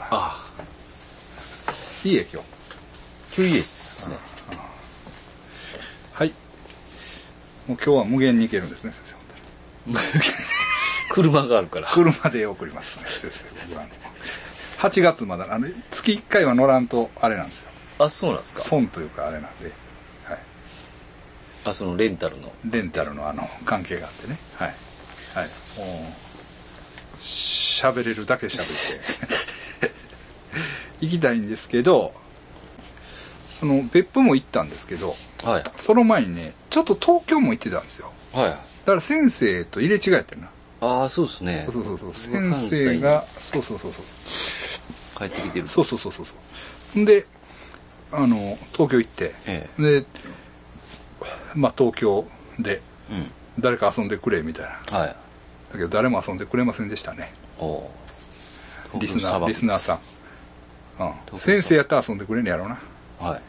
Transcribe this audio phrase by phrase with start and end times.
[0.00, 0.22] から。
[0.22, 0.44] あ
[2.04, 2.48] いいえ今日。
[3.36, 4.16] 今日いいですね。
[6.12, 6.28] はい。
[7.68, 9.20] もう今日は無限に行けるんですね先生。
[11.14, 11.88] 車があるから。
[11.88, 13.68] 車で送りますね先生。
[13.68, 13.90] 僕はね。
[14.78, 17.70] 8月まだあの月1回は乗らんとあれなんですよ。
[17.98, 18.62] あそうなんですか。
[18.62, 19.66] 損というかあれなんで、
[20.24, 20.38] はい、
[21.66, 22.50] あそのレンタルの。
[22.64, 24.38] レンタルのあの関係があってね。
[24.56, 24.68] はい。
[24.68, 25.46] はい。
[25.46, 29.49] もう喋れるだけ喋って
[31.00, 32.12] 行きたいんですけど
[33.46, 35.14] その別府も行ったんですけど
[35.44, 35.64] はい。
[35.76, 38.10] その前にねちょっと東京も行ってたんですよ。
[38.32, 38.44] はい。
[38.50, 40.50] だから先生と入れ違えてるな。
[40.80, 41.68] ああそうですね。
[41.70, 44.04] そうそうそう僕先生がそうそうそうそう。
[45.18, 45.68] 帰ってきてる。
[45.68, 46.34] そうそうそうそうそ
[47.00, 47.04] う。
[47.04, 47.26] で
[48.12, 49.34] あの東京行って。
[49.46, 50.04] えで
[51.54, 52.26] まあ東京
[52.58, 53.30] でえうん。
[53.58, 54.98] 誰か遊んでくれみたいな。
[54.98, 55.08] はい。
[55.08, 55.16] だ
[55.72, 57.32] けど誰も遊んでくれませんでしたね。
[57.58, 57.90] おお
[59.00, 59.98] リスナーリスナーさん、
[61.32, 62.78] うん、先生やったら遊んでくれんねやろな。
[63.18, 63.40] はい。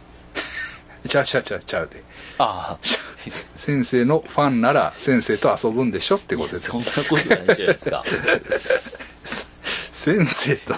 [1.10, 2.04] ちゃうちゃうちゃうちゃうで。
[2.38, 2.88] ああ。
[3.56, 6.72] 先生のファンなら先生と遊ぶんでしょってことです。
[6.72, 8.04] そんなことないじゃないですか。
[9.92, 10.76] 先生と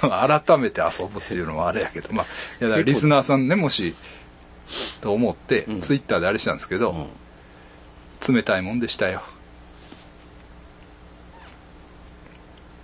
[0.00, 2.26] 改めて遊ぶっていうのもあれやけどまあ
[2.60, 3.94] いやだからリスナーさんねもし
[5.00, 5.80] と思って、うん。
[5.80, 8.34] ツイッターであれしたんですけど、うん。
[8.34, 9.22] 冷たいもんでしたよ。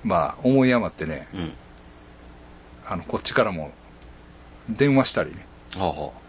[0.04, 1.52] まあ思い余ってねうん
[2.88, 3.70] あのこっちからも
[4.68, 5.46] 電話したりね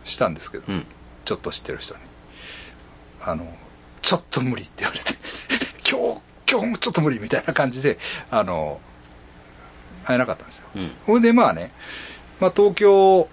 [0.04, 0.86] したんですけど、あうん。
[1.26, 2.02] ちょっと知ってる人に。
[3.22, 3.46] あの
[4.02, 5.14] ちょっと無理って言われて
[5.90, 7.98] 今日今日もちょっと無理みたいな感じで
[8.32, 8.80] あの
[10.06, 10.68] 会えなかったんですよ。
[11.08, 11.22] うん。
[11.22, 11.72] でまあね、
[12.40, 13.30] まあ、東京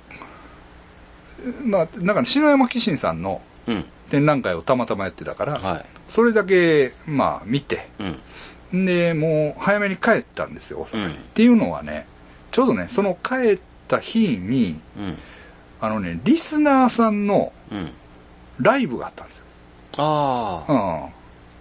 [1.65, 3.85] まあなんかね篠山紀信さんのうん。
[4.11, 5.87] 展覧会をたまたまやってたから、はい。
[6.07, 8.85] それだけまあ見てうん。
[8.87, 11.13] でもう早めに帰ったんですよ大阪に、うん。
[11.13, 12.07] っていうのはね
[12.57, 15.19] ちょうどねその帰った日にうん。
[15.79, 17.91] あのねリスナーさんのうん。
[18.59, 19.45] ライブがあったんですよ、
[19.99, 20.65] あ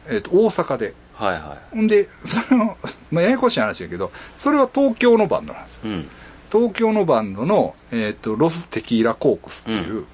[0.07, 0.15] うん。
[0.15, 0.93] えっと大阪で。
[1.19, 2.77] あはいはほんでその、
[3.11, 5.91] まあ、ややこしい話だけどそれは東京のバンドなんですよ。
[5.91, 6.09] いうん。
[6.49, 10.05] 東京のバンドの、えっとロス・テキーラ・コークスっていう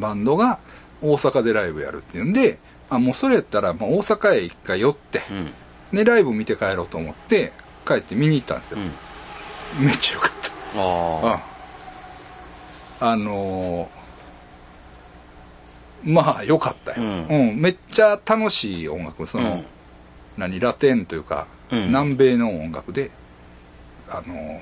[0.00, 0.60] バンドが
[1.02, 5.22] 大阪でライブやるっていうんであもうそれやったらもう大阪へ一回寄って
[5.92, 5.96] うん。
[5.96, 7.52] でライブ見て帰ろうと思って
[7.84, 8.92] 帰って見に行ったんですよ、うん
[9.78, 10.80] めっちゃよかった。
[10.80, 11.42] あ
[13.00, 13.08] うん。
[13.08, 14.02] あのー
[16.04, 17.50] まあよかったよ、ううん。
[17.56, 19.26] んめっちゃ楽しい音楽。
[19.26, 19.64] その、うん。
[20.36, 20.58] 何？
[20.58, 21.86] ラテンというか、うん。
[21.86, 23.10] 南米の音楽で
[24.08, 24.60] あのー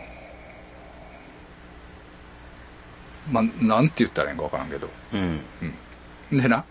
[3.30, 4.88] まあなんて言ったらいいんか分からんけど。
[5.14, 6.38] あうん。
[6.38, 6.64] でな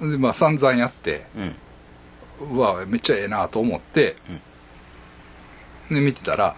[0.00, 2.56] でまあ散々やってうん。
[2.56, 4.14] うわめっちゃええなと思って、
[5.90, 6.54] で見てたら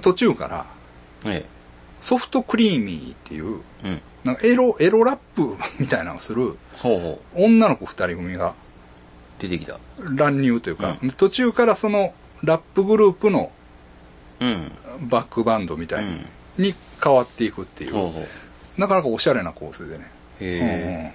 [0.00, 0.66] 途中から
[1.24, 1.46] え
[2.00, 4.00] ソフトクリーミーっていうえうん。
[4.24, 7.44] なんかエロエロラップ みたいなのをするほうほう。
[7.44, 8.54] 女の子二人組が
[9.38, 9.78] 出てきた。
[10.02, 13.50] 乱入というか、途中からそのラップグループの
[14.40, 14.72] うん。
[15.02, 16.20] バックバンドみたいに,、
[16.58, 17.92] に変わっていくっていう。
[17.92, 18.20] ほうほ
[18.76, 18.80] う。
[18.80, 20.10] なかなかおしゃれな構成でね、
[20.40, 21.12] へ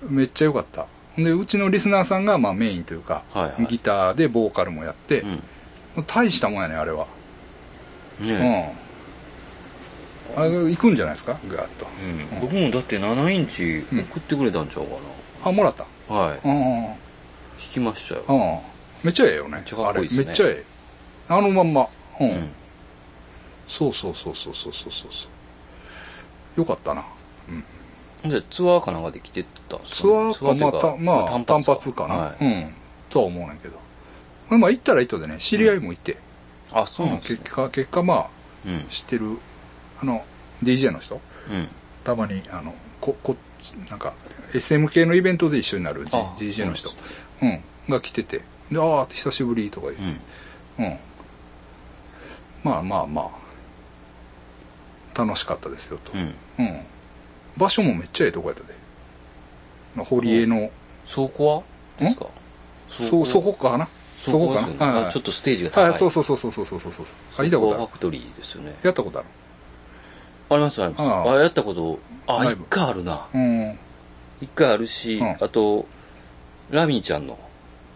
[0.00, 0.86] うんうんめっちゃ良かった。
[1.16, 3.66] でうちのリスナーさんがまあメインというか、はいはい。
[3.66, 5.20] ギターでボーカルもやってえ、
[5.96, 6.04] うん。
[6.04, 7.06] 大したもんやねあれは、
[8.20, 8.76] ね
[10.36, 10.42] うん。
[10.42, 11.38] あれ行くんじゃないですか？
[11.48, 11.86] ガーッと、
[12.32, 12.40] うん。
[12.40, 14.96] 僕もだって7インチ送ってくれたんちゃうか
[15.44, 15.86] あもらった？
[16.08, 16.40] なはい。
[16.44, 16.94] うんうん
[17.58, 18.24] きましたよ。
[18.28, 18.58] うん。
[19.04, 19.62] めっちゃええよね。
[19.64, 20.22] ちゃかっこいいですね。
[20.22, 20.64] あれめっちゃええ。
[21.28, 21.86] あのまんま。
[22.20, 22.50] うん、うん。
[23.68, 25.12] そうそうそうそうそうそうそう。
[25.12, 25.28] そ
[26.56, 27.04] うよかったな。
[28.24, 32.44] でツアーかなんかで来てたツアーかまあたまあ単発かな、はい。
[32.44, 32.74] うん。
[33.10, 33.78] とは思うねんけど。
[34.58, 35.38] まあ行ったら行ったでね。
[35.38, 36.18] 知り合いもいて、
[36.74, 37.38] あそうなんですね。
[37.38, 38.28] 結果結果まあ
[38.66, 38.86] うん。
[38.88, 39.38] 知ってる
[40.00, 40.24] あの
[40.62, 41.20] DJ の人。
[41.50, 41.68] うん。
[42.04, 43.36] たまにあのここ
[43.88, 44.12] なんか
[44.54, 46.88] SM 系のイベントで一緒になる、DJ の人。
[46.90, 46.96] そ
[47.42, 47.60] ううん。
[47.88, 48.42] が来てて。
[48.70, 50.02] でああ久しぶりとか言って、
[50.78, 50.84] うん。
[50.86, 50.98] うん。
[52.64, 53.42] まあまあまあ。
[55.14, 56.34] 楽しかったですよと、うん。
[56.58, 56.80] うん。
[57.56, 58.74] 場所もめっちゃええとこやったで。
[59.94, 60.70] まあ堀江の。
[61.12, 61.62] 倉庫は
[61.98, 62.26] ですか？
[62.88, 63.88] そそこかな？
[64.30, 64.66] そこか。
[64.86, 65.12] なはい。
[65.12, 65.84] ちょっとステージが高い。
[65.84, 67.06] はいそうそうそうそうそうそうそうそう。
[67.38, 67.78] あ見たことある。
[67.78, 68.76] ファクトリーですよね。
[68.82, 69.28] やったことある。
[70.50, 71.30] ありますあります。
[71.30, 71.98] あやったこと。
[72.26, 73.26] あ一回あるな。
[73.34, 73.78] うん。
[74.40, 75.36] 一回あるしうん。
[75.40, 75.86] あと
[76.70, 77.38] ラミーちゃんの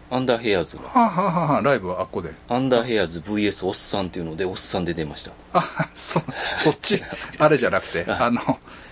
[0.09, 0.83] アンダーヘアーズの。
[0.83, 2.31] はあ、はあはライブはあっこで。
[2.47, 5.31] アンダーヘアーズ VS おっさんっていうのでおっさんで出ました。
[5.53, 6.21] あそ
[6.57, 7.01] そっち
[7.37, 8.41] あれじゃなくてあの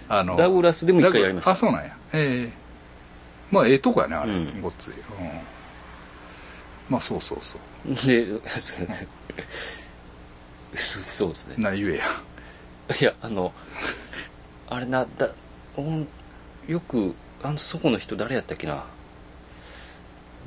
[0.10, 1.52] あのダグラスでも一回やりました。
[1.52, 1.96] あそうなんや。
[2.14, 2.54] ええ。
[3.52, 4.62] まあええとこやねあれ、うん。
[4.62, 5.00] ごっつい、うん、
[6.90, 7.62] まあそうそうそう。
[8.08, 8.28] で
[10.74, 11.56] そそうですね。
[11.58, 12.06] な言えや。
[13.02, 13.52] いやあの
[14.70, 15.32] あれなだ
[16.68, 18.84] よくあのそこの人誰やったっけな。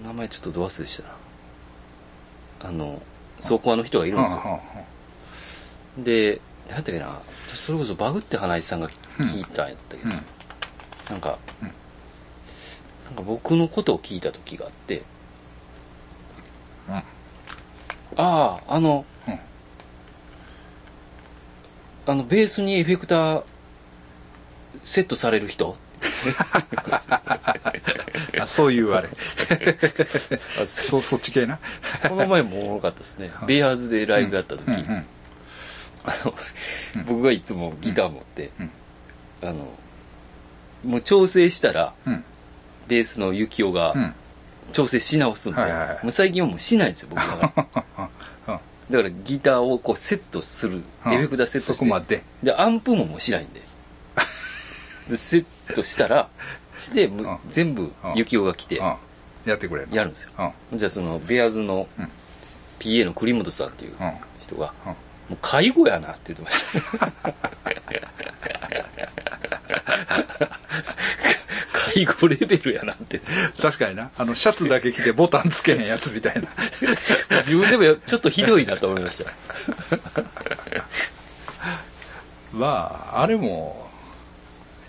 [0.05, 2.69] 名前ちょっとど忘れしたな。
[2.69, 3.03] あの
[3.37, 4.39] 走行の人がいるんですよ。
[4.39, 4.61] はあは
[5.99, 7.21] で何やったっけな。
[7.55, 10.23] それこそバグって花井さんが聞いたんやったけど、あは
[11.11, 11.69] なんか、うん
[13.07, 15.03] なんか僕のことを聞いた時があって
[16.89, 16.95] うん。
[16.95, 17.03] うん
[18.17, 19.39] あああの、うん。
[22.07, 23.43] あのベースにエフェクター
[24.83, 25.77] セットされる人？
[28.41, 29.09] あそういうあれ。
[30.61, 31.59] あそそっち系な？
[32.09, 33.31] この前もおもろかったですね。
[33.47, 35.07] ベアーズでライブやった時、うんうん
[36.05, 36.35] あの
[37.07, 38.71] 僕がいつもギター持って、うん。
[39.43, 39.69] あの
[40.85, 42.25] もう調整したらうん。
[42.89, 44.15] ベースの幸男がうん
[44.73, 45.81] 調整し直すんで、はいはい。
[45.81, 47.53] はいもう最近はもうしないんですよ僕は。
[48.49, 48.59] う ん
[48.91, 51.13] だからギターをこうセットする、うん。
[51.13, 51.85] エフェクターセットそして。
[51.85, 52.23] こまで。
[52.43, 53.61] でアンプももうしないんで。
[55.11, 55.45] でセッ
[55.75, 56.29] トしたら
[56.79, 57.39] して、もううん。
[57.51, 58.95] 全部幸男が来てうん。
[59.47, 60.31] やってくれるやるんですよ。
[60.73, 60.79] うん。
[60.79, 62.09] じゃあそのベアーズのうん。
[62.79, 64.13] PA の栗本さんっていううん。
[64.41, 64.93] 人が、うん。
[64.93, 64.97] も
[65.33, 67.13] う介護やなって言ってました。
[71.95, 73.21] 介護レベルやなって。
[73.61, 76.49] 確かになあのシャツだけ着てボタンつけへんやつみたいな
[77.39, 79.31] 自分でもちょっとひどいなと思いました。
[82.53, 83.89] まああれも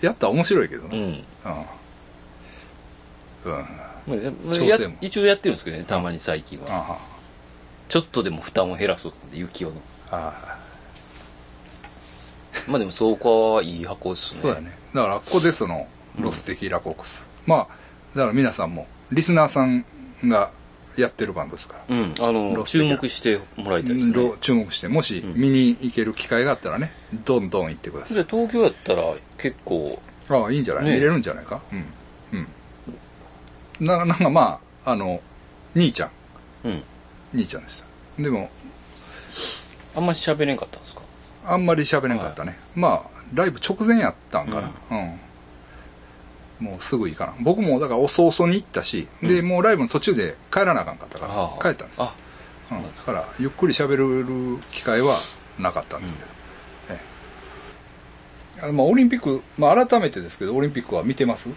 [0.00, 1.24] やったら面白いけどなうん。
[3.44, 3.64] うん
[4.66, 6.66] や一応やってるんですけどね、たまに最近は。
[6.68, 6.98] あ
[7.88, 9.82] ちょっとでも負担を減らそうと思って、雪男の。
[10.10, 10.58] ああ
[12.68, 14.40] まあでも、そうかはいい箱ですね。
[14.40, 15.86] そうだねだからここでその
[16.18, 17.66] ロステキーラコークス、まあ
[18.14, 19.84] だから皆さんもリスナーさん
[20.24, 20.50] が
[20.96, 21.96] やってるバンドですから。
[21.96, 22.14] うん。
[22.18, 24.12] あの、注目してもらいたいですね。
[24.12, 24.36] ろ。
[24.40, 26.92] 注目してもし見に行ける機会があったらね
[27.24, 28.16] どんどん行ってください。
[28.16, 30.94] で東京やったら結構、ああいいんじゃない、ね。
[30.94, 31.60] 見れるんじゃないか？
[31.72, 32.38] うん
[33.80, 33.86] うん。
[33.86, 35.20] ななんかまああの
[35.74, 36.10] 兄ちゃん。
[36.64, 36.82] うん。
[37.32, 38.22] 兄ちゃんでした。
[38.22, 38.50] でも
[39.96, 41.02] あんまし喋れんかったんですか？
[41.46, 44.70] あんまり喋れんかったね、まあライブ直前やったんかな。
[44.90, 45.20] うん、
[46.60, 47.34] もうすぐ行かな。
[47.40, 52.14] 僕もだから遅々に行ったし、でもうライブの途中で帰らなあかんかったから帰ったんですあ、
[52.70, 55.16] うん、だからゆっくり喋る機会は
[55.58, 56.30] なかったんですけど、
[56.90, 57.00] え
[58.62, 58.68] え。
[58.68, 61.48] あまあ、オリンピック、まあ、改めてですけどオリンピックは見てます？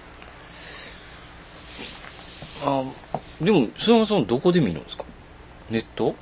[2.65, 2.83] あ
[3.41, 5.03] でも、菅山さんどこで見るんですか？
[5.69, 6.15] ネット？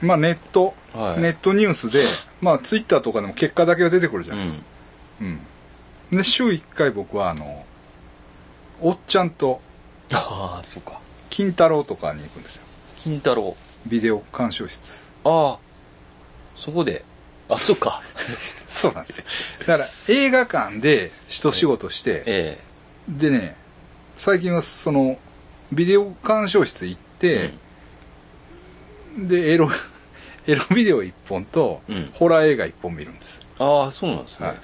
[0.00, 1.20] まあネット、はい。
[1.20, 2.04] ネットニュースで
[2.40, 4.62] まあツイッターとかでも結果だけは出てくるじゃないですか、
[5.22, 6.16] うん。
[6.16, 7.64] で週1回僕はあの
[8.80, 9.60] おっちゃんと
[10.12, 11.00] ああ、そうか。
[11.30, 12.62] 金太郎とかに行くんですよ
[12.98, 13.56] 金太郎。
[13.86, 15.58] ビデオ鑑賞室ああ、
[16.56, 17.04] そこで。
[17.48, 18.02] あ、そっか。
[18.38, 19.24] そうなんですよ
[19.66, 22.58] だから映画館で一仕事して、え
[23.08, 23.56] でね
[24.16, 25.18] 最近はその
[25.72, 27.50] ビデオ鑑賞室行っえ
[29.18, 29.68] て、でエロ
[30.46, 34.48] エロビデオ1本と、うんホラー映画1本見るんですああ、そうなんですね。
[34.48, 34.56] はい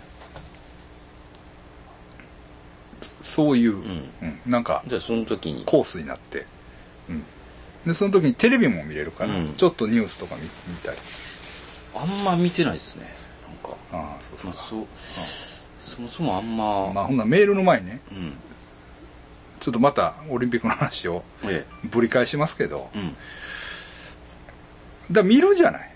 [3.05, 4.11] そそういう、ん。
[4.23, 5.65] うんなんかじゃあ、その時に。
[5.65, 6.47] コースになって、
[7.09, 7.25] うん、
[7.87, 9.55] でその時にテレビも見れるから、うん。
[9.55, 10.49] ちょっとニュースとか見見
[10.83, 10.99] たり。
[11.95, 13.07] あんま見てないですね。
[13.49, 13.77] なんか。
[13.93, 14.51] ああそうそう。
[14.51, 14.87] まあ、そう、
[15.79, 18.01] そもそもあんま、まあほんならメールの前にね。
[18.11, 18.33] うん。
[19.61, 22.91] ちょっとまたオリンピックの話をえぶり返しますけど。
[22.95, 22.99] え。
[22.99, 23.17] うん。
[25.13, 25.91] だ見るじゃない、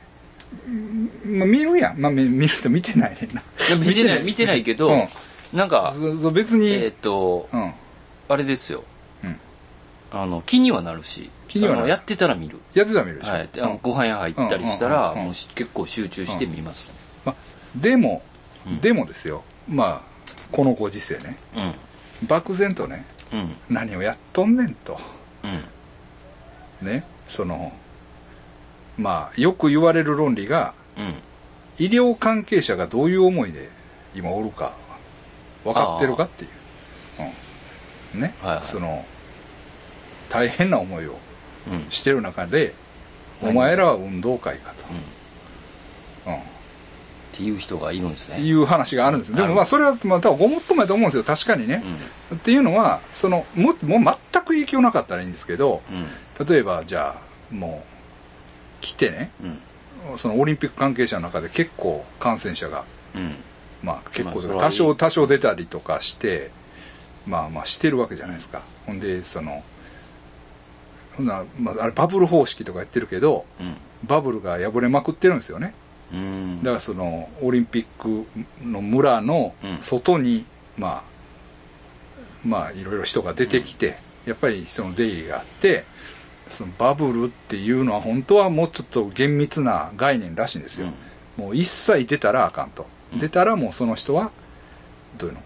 [0.66, 3.42] うんまあ、見るやん、まあ、見見ると見てないねんな。
[3.84, 5.08] 見てない、見てないけど、うん
[5.52, 5.94] なんか、
[6.32, 7.72] 別に、えっ、と、うん
[8.30, 8.84] あれですよ。
[9.24, 9.40] うん
[10.10, 11.30] あの、気にはなるし。
[11.48, 12.58] 気にはやってたら見る。
[12.74, 13.48] やってたら見るでしょ、はい。
[13.50, 15.14] であのうんご飯屋入ったりしたら、
[15.54, 16.92] 結構集中して見ます。
[17.24, 17.34] まあ、
[17.74, 18.22] でも、
[18.66, 22.28] うんでもですよまあこのご時世ねうん。
[22.28, 23.74] 漠然とねうん。
[23.74, 24.98] 何をやっとんねんと
[26.82, 26.86] うん。
[26.86, 27.72] ねその
[28.98, 31.14] まあよく言われる論理がうん。
[31.78, 33.70] 医療関係者がどういう思いで
[34.14, 34.74] 今おるか
[35.64, 36.50] 分かってるかっていう、
[38.14, 39.04] うん、ね、はいはいその
[40.28, 41.18] 大変な思いを
[41.70, 41.90] うん。
[41.90, 42.74] してる中で
[43.42, 44.72] 何お前らは運動会か
[46.26, 46.34] うん。
[46.34, 46.38] っ
[47.32, 48.42] と、ていう人がいるんですうん、ね。
[48.42, 51.82] いう話があるんですでもまあそれはまあ多分ごもっともやと思うんですよ確かにね、
[52.34, 55.96] っていうのはそのももう全く影響なかったらいいんですけどうん。
[55.98, 56.46] うん。
[56.46, 60.18] 例えばじゃあもう来てねうん。
[60.18, 62.84] そのオリンピック関係者の中で結構感染者が
[63.14, 63.36] うん。
[63.82, 66.50] まあ結構多少多少出たりとかして
[67.26, 69.62] まあまあしてるわけじゃないですか、ほんでその
[71.16, 73.76] ほんなら、まあ、あれバブル方式とかやってるけどうん。
[74.04, 75.74] バブルが破れまくってるんですよね。
[76.12, 76.62] うん。
[76.62, 78.26] だからそのオリンピック
[78.64, 79.78] の村のうん。
[79.80, 80.44] 外に、
[80.76, 81.02] まあ
[82.46, 85.84] まあいろいろ人が出てきて、やっぱり人の出入りがあって
[86.46, 90.88] そのバブルっていうのは本当はもうちょっと厳密な概念らしいんですよ、
[91.36, 94.30] もう一切出たらあかんと、うん出たらもうその人は
[95.16, 95.42] どういうの？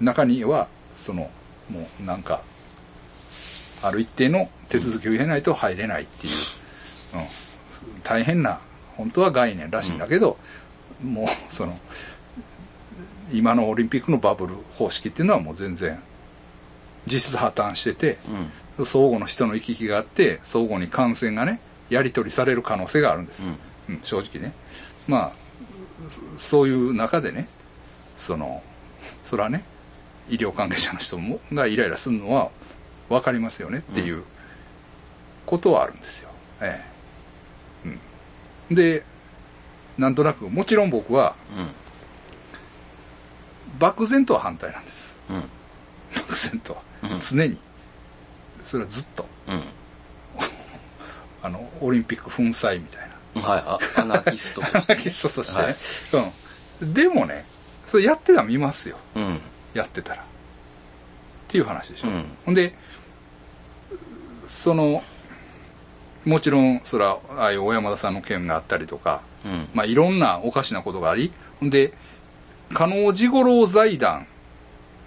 [0.00, 1.30] 中にはその
[1.70, 2.42] もうなんか
[3.82, 6.32] ある一定の手続きを経ないと入れないっていう、
[7.14, 8.60] うん、大変な
[8.96, 10.36] 本当は概念らしいんだけど、
[11.02, 11.78] もうその
[13.32, 16.00] 今のオリンピックのバブル方式っていうのはもう全然
[17.06, 18.50] 実質破綻しててうん。
[18.84, 23.46] 相互の人の行き来があって相互に感染がねやり取りされる可能性があるんです、
[23.88, 24.52] うん正直ね。
[25.06, 25.32] まあ
[26.10, 27.48] そそういう中でね
[28.16, 28.62] その
[29.24, 29.64] それはね
[30.28, 32.50] 医療関係者の人もがイライラするのは
[33.08, 34.22] 分かりますよねっていう
[35.46, 36.30] ことはあるんですよ、
[36.62, 36.82] え
[37.84, 37.88] え。
[38.70, 39.04] うん、で
[39.98, 41.36] なんとなくもちろん僕は
[43.78, 45.16] 漠然とは反対なんです。
[45.28, 45.42] うんうん。
[46.14, 47.18] 漠然とは、うん。
[47.18, 47.58] 常に。
[48.62, 49.26] それはずっと。
[49.48, 49.64] うん。
[51.42, 54.60] あのオリンピック粉砕みたいなはいあアナキスト。
[54.60, 55.58] とアしてナキストとして。
[55.58, 55.76] ね、はい。
[56.82, 57.44] うん、でもね
[57.86, 58.96] それやってたら見ますよ。
[59.16, 59.40] うん。
[59.74, 60.22] やってたら。
[60.22, 60.24] っ
[61.48, 62.24] ていう話でしょ、うん。
[62.46, 62.74] ほんで
[64.46, 65.02] その
[66.24, 69.68] もちろんそれはああいう小山田さんの件があったりとか、うん。
[69.74, 71.92] まあ、いろんなおかしなことがありほんで
[72.72, 74.26] 加納治五郎財団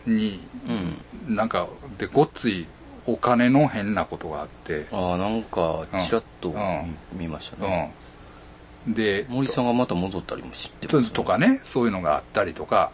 [0.06, 1.36] にうん。
[1.36, 1.68] なんか
[1.98, 2.68] でごっつい
[3.06, 6.98] お金の変なことがあって、ああなんかちらっとうん。
[7.14, 7.92] 見ましたね。
[7.94, 8.07] うん、
[8.88, 11.08] で森さんがまた戻ったりも知ってます？
[11.08, 12.92] ねとかねそういうのがあったりとか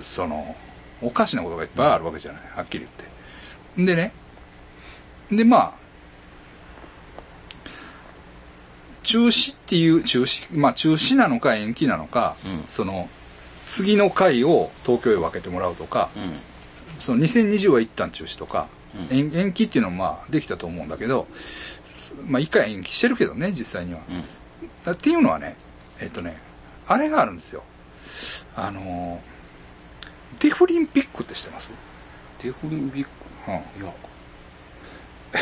[0.00, 0.56] その
[1.02, 3.04] おかしなことがいっぱいあるわけじゃないはっきり言って。
[3.84, 4.12] でね
[5.30, 5.72] でまあ
[9.04, 12.66] 中止っていう中止まあ中止なのか延期なのか、うん。
[12.66, 13.08] その
[13.66, 16.32] 次の回を東京へ分けてもらうとか、うん。
[16.98, 18.68] その2020は一旦中止とか、
[19.10, 19.16] うん。
[19.16, 21.26] 延延期っていうのもまあできたと思うんだけど
[22.26, 24.24] まあ一回延期してるけどね実際には、うん
[24.92, 25.56] っていうのはね
[26.00, 26.36] えっとね
[26.86, 27.62] あれがあるんですよ。
[28.56, 29.20] あの
[30.40, 31.72] デフリンピックって知ってます、
[32.40, 33.10] デフリンピック？
[33.48, 33.92] うん、いや。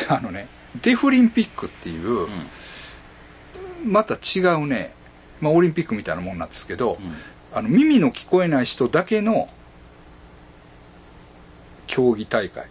[0.17, 0.49] あのね
[0.83, 2.29] デフリンピックっていう、うん。
[3.85, 4.93] また違うね、
[5.41, 7.15] まあ、オリンピックみたいなもんなんですけど、うん。
[7.55, 9.49] あの耳の聞こえない人だけの
[11.87, 12.69] 競技大会、は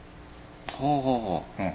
[0.79, 1.63] あはあ。
[1.63, 1.73] うん。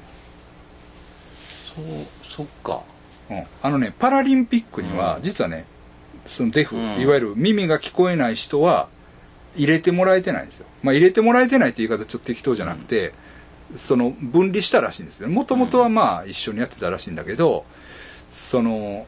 [1.74, 1.84] そう
[2.28, 2.82] そっか
[3.30, 5.22] うん、あのねパラリンピックには、うん。
[5.22, 5.64] 実はね
[6.26, 7.00] そのデフ、うん。
[7.00, 8.88] いわゆる耳が聞こえない人は
[9.56, 13.12] 入れてもらえてないんですよ、まあ、入れてもらえてないって言い方ちょっと適当じゃなくて、
[13.74, 17.64] その分離したらしいんですよもともとはまあ一緒にやってたらしいんだけど
[18.28, 19.06] その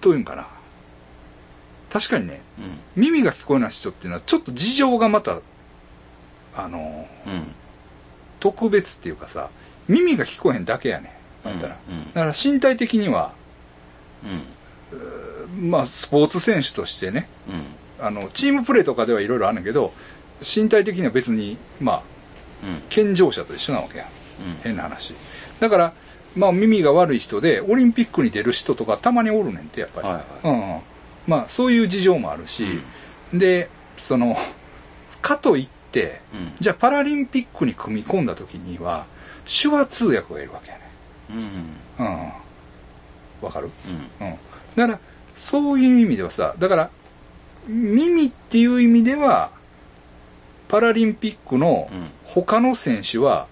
[0.00, 0.48] どういうんかな。
[1.90, 2.78] 確かにねうん。
[2.96, 5.40] 耳が聞こえない人っていうのはちょっと事情がまた
[6.56, 7.54] あのうん。
[8.40, 9.50] 特別っていうかさ
[9.88, 11.14] 耳が聞こえへんだけやね
[11.48, 11.94] んあんたら、うん。
[11.94, 13.32] うんだから身体的には
[14.24, 15.70] うん。
[15.70, 18.06] まあスポーツ選手としてねうん。
[18.06, 19.92] あのチームプレーとかではいろいろあるんだけど
[20.40, 22.02] 身体的には別にまあ
[22.64, 22.82] うん。
[22.88, 24.06] 健常者と一緒なわけや。
[24.62, 25.14] 変な話。
[25.60, 25.92] だから
[26.36, 30.24] まあ耳が悪い人でオリンピックに出る人とかたまにおるねんってやっぱり、はいはい。
[30.44, 30.80] うんうん、
[31.26, 32.64] まあそういう事情もあるし、
[33.32, 34.36] でその
[35.20, 36.52] かといってうん。
[36.58, 39.06] じゃあパラリンピックに組み込んだ時には
[39.46, 40.81] 手話通訳がいるわけやね
[41.30, 41.76] うん。
[41.98, 42.32] うん。
[43.40, 43.70] わかる？
[44.20, 44.26] うん。
[44.26, 44.34] うん。
[44.76, 44.98] だから
[45.34, 46.90] そういう意味ではさだから
[47.66, 49.50] 耳っていう意味では
[50.68, 52.10] パラリンピックのうん。
[52.24, 53.46] 他の選手は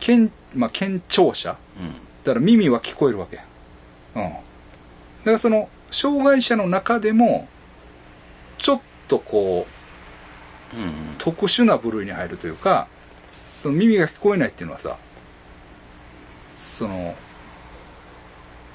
[0.00, 1.56] 健,、まあ、健聴者。
[1.80, 1.92] うん。
[2.24, 3.44] だから耳は聞こえるわけや。
[4.16, 4.22] うん。
[4.22, 4.40] だか
[5.32, 7.48] らその障害者の中でも
[8.58, 9.66] ちょっとこ
[10.74, 11.14] ううん。
[11.18, 12.88] 特殊な部類に入るというか
[13.28, 14.96] その耳が聞こえないっていうのはさ
[16.56, 17.14] その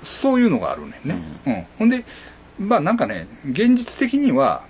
[0.04, 1.66] そういうのがあるねんね、うん。
[1.80, 2.04] ほんで
[2.60, 4.64] まあなんかね現実的には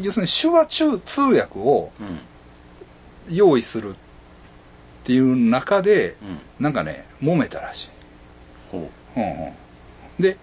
[0.00, 2.20] 要するに手話中通訳をうん。
[3.30, 3.94] 用意するっ
[5.04, 6.38] ていう中でうん。
[6.60, 7.90] なんかね揉めたらしい、
[8.70, 9.20] ほう。
[9.20, 10.36] んうん、で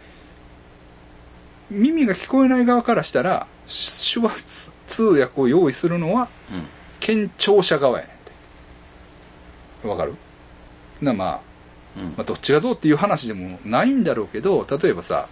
[1.70, 6.64] 耳が聞こえない側からしたら手話通訳を用意するのはううん。
[7.00, 8.20] 県庁者側やねんっ
[9.82, 9.88] て。
[9.88, 10.16] わかる？
[11.02, 11.40] なまあ、うん
[11.96, 15.28] まあどっちがどうっていう話でもないんだろうけど例えばさ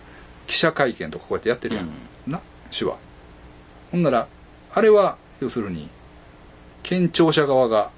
[0.47, 1.89] 記者会見とかこうやってやってるやん、
[2.27, 2.97] な手話。
[3.91, 4.27] ほんなら
[4.73, 5.89] あれは要するに
[6.83, 7.91] 県庁者側が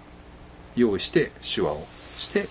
[0.75, 1.85] 用意して手話を
[2.17, 2.47] してうん。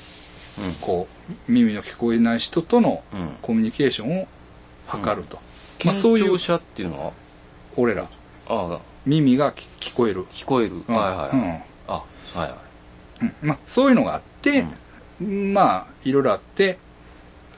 [0.80, 3.36] こう耳の聞こえない人とのうん。
[3.40, 4.28] コミュニケーションを
[4.86, 5.42] 測ると、ま
[5.78, 7.12] 健あ、そういう聴者っていうのは？
[7.76, 8.02] 俺ら。
[8.02, 8.08] あ
[8.48, 8.80] あ。
[9.06, 10.94] 耳が聞聞こえる、聞こえる、うん。
[10.94, 11.62] はいはい、うん。
[11.86, 12.02] あは
[12.36, 12.46] いは
[13.22, 13.24] い。
[13.42, 13.48] うん。
[13.48, 14.66] まあ、そういうのがあって、
[15.24, 16.78] まあいろいろあって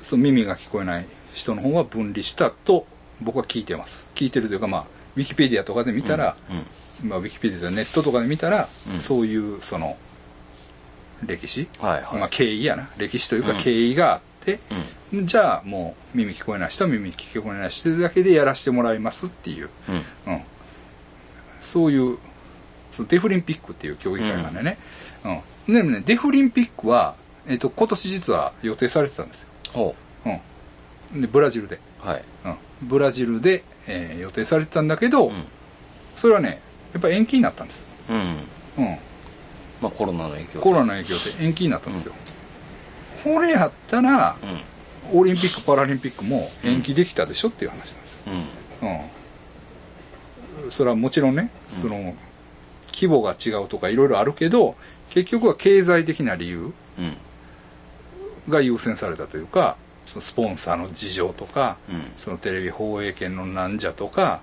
[0.01, 2.87] その耳が聞こえない人の方は分離したと
[3.21, 4.11] 僕は聞いてます。
[4.15, 4.85] 聞いてるというかまあ
[5.17, 9.01] ウィキペディアとかで見たら、うんまあ、ウィキペディアネットとかで見たら、うん。
[9.01, 9.97] そういうその
[11.25, 12.89] 歴史、はいはい、まあ、経緯やな。
[12.97, 13.59] 歴史というかうん。
[13.59, 14.59] 経緯があって、
[15.13, 15.27] うん。
[15.27, 19.95] じゃあもう耳聞こえない人は耳聞こえない人だけでやらせてもらいますっていう、うん。
[19.95, 20.43] うん、
[21.61, 22.19] そういう
[22.91, 24.79] そのデフリンピックっていう競技会なんでね、
[25.67, 25.75] うん。
[25.75, 27.15] でもねデフリンピックは、
[27.47, 29.95] えっと今年実は予定されてたんですよ、ほ
[31.15, 31.19] う。
[31.19, 32.25] ん、でブラジルで、うはい。
[32.47, 35.45] うん、ブラジルで、えー予定されてたんだけど、うん。
[36.17, 36.61] それはね
[36.93, 38.17] やっぱ延期になったんです、うん。
[38.17, 38.99] うん、
[39.81, 40.59] まあコロナの影響で。
[40.61, 42.15] コロナの影響で延期になったんですよ、
[43.25, 45.19] これやったらうん。
[45.19, 48.25] オリンピック・パラリンピックも延期できたでしょっていう話なんです、
[48.83, 48.89] うん。
[50.65, 52.15] うん、それはもちろんね、その
[52.95, 54.77] 規模が違うとかいろいろあるけど
[55.11, 57.17] 結局は経済的な理由うん
[58.49, 62.03] が優先されたというかそのスポンサーの事情とか、うん。
[62.17, 64.41] そのテレビ放映権のなんじゃとか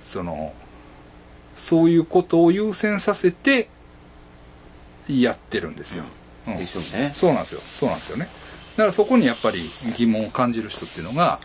[0.00, 0.52] その
[1.54, 3.68] そういうことを優先させて
[5.08, 6.04] やってるんですよ、
[6.46, 6.56] うん。
[6.58, 7.12] でしょうね。
[7.14, 7.60] そうなんですよ。
[7.60, 8.28] そうなんですよね。
[8.76, 11.38] だからそこにやっぱり疑問を感じる人っていうのが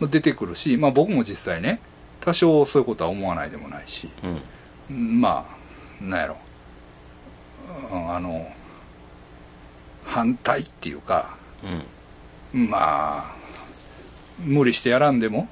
[0.00, 1.80] う出てくるし、まあ、僕も実際ね
[2.20, 4.40] 多少そういうことは思わないでもないしん
[4.90, 5.20] うん。
[5.20, 5.46] ま
[6.00, 6.36] あなんやろ。
[7.90, 8.46] うんあの
[10.04, 11.36] 反対っていうか
[12.52, 12.68] うん。
[12.70, 13.34] まあ
[14.38, 15.48] 無理してやらんでも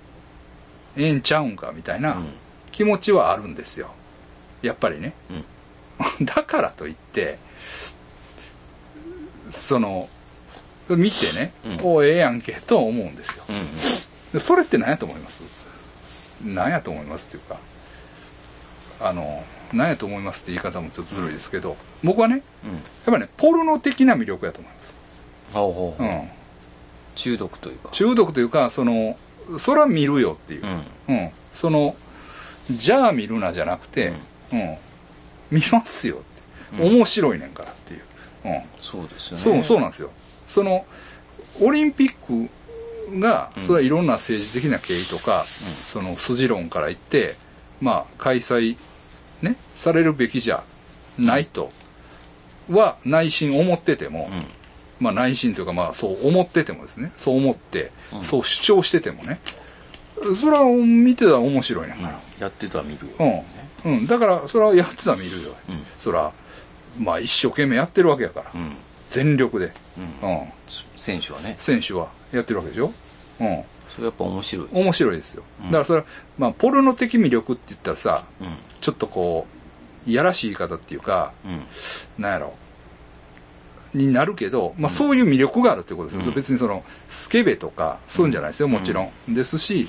[0.96, 2.22] ええんちゃうんかみたいな
[2.70, 3.90] 気持ちはあるんですよ。
[4.62, 5.14] やっぱりね。
[5.30, 5.44] うん。
[6.26, 7.38] だからといって
[9.48, 10.08] その
[10.88, 11.78] 見てね、うん。
[11.82, 13.44] おええやんけとは思うんですよ。
[13.48, 13.66] うんうん。
[14.32, 15.42] でそれって何やと思います？
[16.44, 17.56] 何やと思いますっていうか
[19.00, 22.42] あの何やと思いますって言い方もちょっとずるいですけど、僕はねやっ
[23.06, 24.96] うんぱねポルノ的な魅力やと思います、
[25.52, 26.06] ほうほうほう。
[26.06, 26.28] うん、
[27.14, 27.90] 中毒というか。
[27.92, 29.16] 中毒というかその
[29.58, 30.62] そら見るよっていう。
[31.08, 31.14] う、ん。
[31.14, 31.30] うん。
[31.52, 31.96] その
[32.70, 34.12] じゃあ見るなじゃなくて、
[34.52, 34.76] うん。
[35.50, 36.22] 見ますよ
[36.74, 36.96] って、うん。
[36.96, 38.02] 面白いねんからっていう、
[38.44, 38.62] うん。
[38.78, 39.42] そうですよね。
[39.42, 40.10] そうそうなんですよ。
[40.46, 40.86] その
[41.60, 42.48] オリンピック
[43.18, 43.64] がうん。
[43.64, 47.34] それはいろんな政治的な経緯とか、その筋論から言って
[47.80, 48.76] まあ開催
[49.42, 50.62] ねされるべきじゃ
[51.18, 51.70] ないと
[52.70, 54.44] は内心思ってても、うん。
[55.00, 58.24] まあ内心というかまあそう思っててもですねそう思って、うん。
[58.24, 59.40] そう主張しててもね
[60.36, 62.02] それは見てたら面白いねんうん。
[62.02, 63.44] から、やってたら見るよ
[63.84, 65.84] うん、うん、だからそれはやってたら見るよ、うん。
[65.98, 66.32] それは
[66.98, 68.76] まあ一生懸命やってるわけやから、うん。
[69.10, 69.72] 全力で、
[70.22, 70.30] うん。
[70.30, 70.48] うん、
[70.96, 71.56] 選手はね。
[71.58, 72.92] 選手はやってるわけでしょ、
[73.40, 75.66] うん、それやっぱ面白い面白いですよ、うん。
[75.66, 76.06] だからそれは、
[76.38, 78.48] まあ、ポルノ的魅力って言ったらさうん。
[78.80, 79.46] ちょっとこ
[80.06, 81.62] ういやらしい言い方っていうかうん。
[82.22, 82.54] なんやろ。
[83.94, 86.34] になるけど、まあ、そういう魅力があるってことですよ、うん。
[86.34, 88.68] 別にそのスケベとかそういうんじゃないですよ。
[88.68, 89.86] もちろん、ですし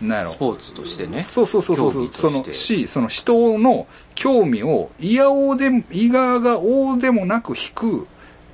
[0.00, 0.30] なんやろ。
[0.30, 1.18] スポーツとしてね。
[1.18, 8.06] そうそうそうそうそのしその人の興味をいやおうでもいががおうでもなく引く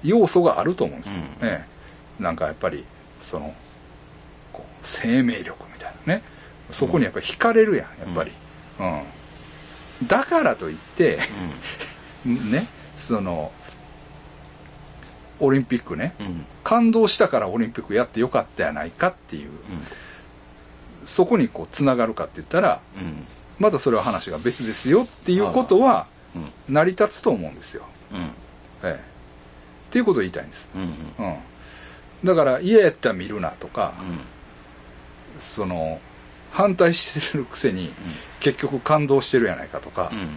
[0.02, 1.46] 要素があると思うんですよ、うん。
[1.46, 1.64] え
[2.20, 2.84] え、なんかやっぱり
[3.20, 3.54] その
[4.86, 6.22] 生命力みたいなね。
[6.70, 8.32] そこにやっぱり惹かれるやんやっぱり、
[10.00, 10.06] うん。
[10.06, 11.18] だからといって
[12.24, 13.52] ねその
[15.38, 16.14] オリンピックね。
[16.20, 16.26] うん。
[16.26, 19.50] うん感動したからオリンピックやってよかったやないかっていう。
[21.04, 23.24] そこにこうつながるかって言ったらうん。
[23.60, 26.74] まだそれは話が別ですよっていうことはうん。
[26.74, 27.84] 成り立つと思うんですよ。
[28.12, 28.18] うん。
[28.20, 28.30] え
[28.84, 28.90] え。
[28.94, 30.68] っていうことを言いたいんです。
[30.74, 31.26] うんうん。
[31.26, 31.36] うん。
[32.24, 34.20] だから嫌やったら見るなとか、うん
[35.38, 36.00] その
[36.52, 37.92] 反対してるくせに
[38.40, 40.28] 結局感動してるやないかとかうん。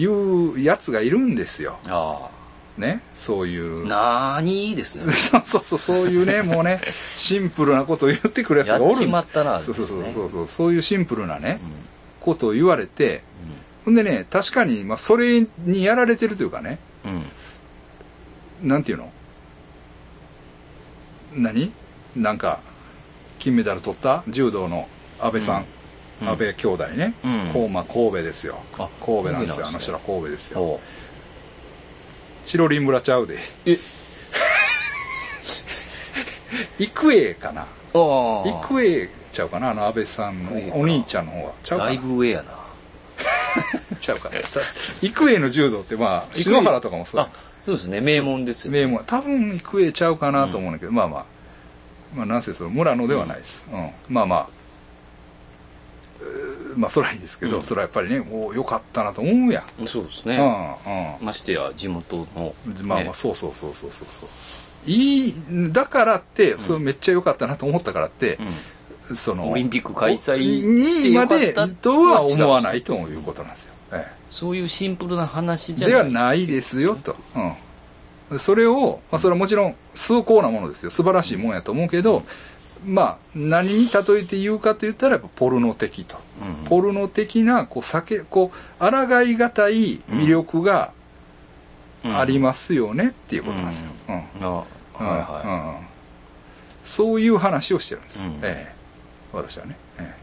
[0.00, 1.78] いうやつがいるんですよ。
[1.88, 2.28] あ
[2.76, 3.00] ね。
[3.14, 3.86] そういう。
[3.86, 5.10] あなーにーですね。
[5.10, 6.80] そうそうそう、そういうね、 もうね、
[7.16, 9.02] シンプルなことを言ってくるやつがおるんです。
[9.04, 11.72] やっちまったなそうそうそうそうそう、そういうシンプルなね、うん。
[12.20, 13.22] ことを言われて、
[13.86, 17.24] ほんでね、確かに、まあ、それにやられてるというかね、うん
[18.62, 18.68] うん。
[18.68, 19.10] なんていうの？
[21.34, 21.72] 何？
[22.14, 22.60] なんか、
[23.38, 24.88] 金メダル取った柔道の
[25.20, 25.64] 安倍さん、
[26.22, 26.28] うん。
[26.28, 27.50] 安倍兄弟ね、うん。
[27.52, 28.58] 神戸ですよ。
[28.78, 30.58] あ神戸なんですよ、あの人ら神戸ですよ。
[30.60, 30.80] ほ
[32.44, 33.34] チロリン村ちゃうで。
[33.34, 33.78] うえ。
[36.78, 37.62] 育英かな。
[37.62, 38.48] ああ。
[38.64, 40.52] 育英ちゃうかなあの安倍さんの。
[40.78, 41.52] お兄ちゃんの方は。
[41.62, 41.90] ちゃうかな。
[41.90, 42.56] だいぶ上やな。
[44.00, 44.36] ちゃうかな。
[45.02, 47.28] 育英の柔道ってまあ篠原とかもそうあ
[47.64, 48.00] そうですね。
[48.00, 48.86] 名門ですよね。
[48.86, 49.04] 名門。
[49.04, 51.24] 多分育英ちゃうかなと思うんだけど、まあまあ
[52.16, 53.90] まあなんせその村野ではないです、うん。
[54.08, 54.48] まあまあ。
[56.76, 57.62] まあそれはいいですけど、うん。
[57.62, 59.64] それはやっぱりねおよかったなと思うや。
[59.82, 61.26] ん、そうですね、うんうん。
[61.26, 63.08] ましてや地元の、まあまね。
[63.10, 64.28] あそうそうそうそうそうそう。
[64.86, 65.34] いい
[65.72, 68.38] だからって、それめっちゃ良かったなと思ったからって、
[69.12, 71.52] そのオリンピック開催にまで
[71.82, 76.06] とは思わないということなんですよ、えそういうシンプルな話じえ、でゃない。
[76.06, 77.52] はないですよと、うん、
[78.38, 80.90] それを、まあ、それはもちろん崇高なものですよ。
[80.90, 82.24] 素晴らしいもんやと思うけど、
[82.84, 90.92] まあ何に例えて言うかと言ったらやっぱポルノ的と、うんポルノ的なこう酒こう抗いがたい魅力が
[92.04, 94.44] ありますよねっていうことなんですよ、うん。
[94.44, 94.64] あは
[95.00, 95.76] いはうん。
[95.76, 95.86] うん。
[96.84, 98.40] そういう話をしてるんです、うん。
[98.42, 98.74] ええ。
[99.32, 100.14] 私はね、え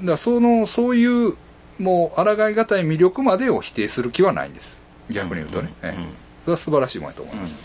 [0.00, 1.36] だからそのそういう
[1.78, 4.79] もう抗いがたい魅力までを否定する気はないんです
[5.10, 5.88] 逆に言うとね、うん。
[5.88, 5.96] ええ。
[6.44, 7.56] それは素晴らしいものだと思います、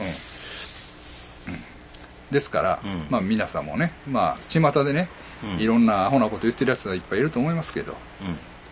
[2.32, 3.08] ですから、うん。
[3.10, 5.10] まあ皆さんもねまあ巷でね、
[5.44, 5.60] うん。
[5.60, 7.96] いろんなアホなこと言ってるやつがいっぱいいると思いますけど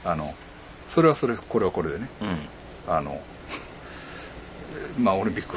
[0.05, 0.33] あの
[0.87, 2.09] それはそれこれはこれでね
[2.87, 3.21] あの
[4.99, 5.55] まあオリンピック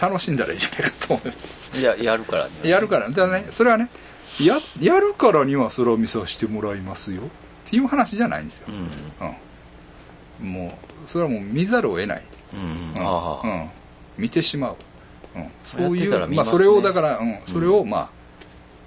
[0.00, 1.78] 楽しんだらいいじゃないかと思います。
[1.78, 2.50] いややるからね。
[2.64, 3.08] やるから。
[3.08, 3.88] だからねそれはね
[4.40, 7.24] ややるからにはそれを見させてもらいますよっ
[7.66, 8.68] ていう話じゃないんですよ。
[8.68, 8.90] う、ん。
[10.40, 10.52] うん。
[10.52, 13.02] もうそれはもう見ざるを得ない、うん。
[13.02, 13.50] うん。
[13.50, 13.70] うん。
[14.18, 14.76] 見てしまう、
[15.36, 16.36] うん、そういうますね。
[16.36, 18.10] まあそれをだから、うん、それを、まあ、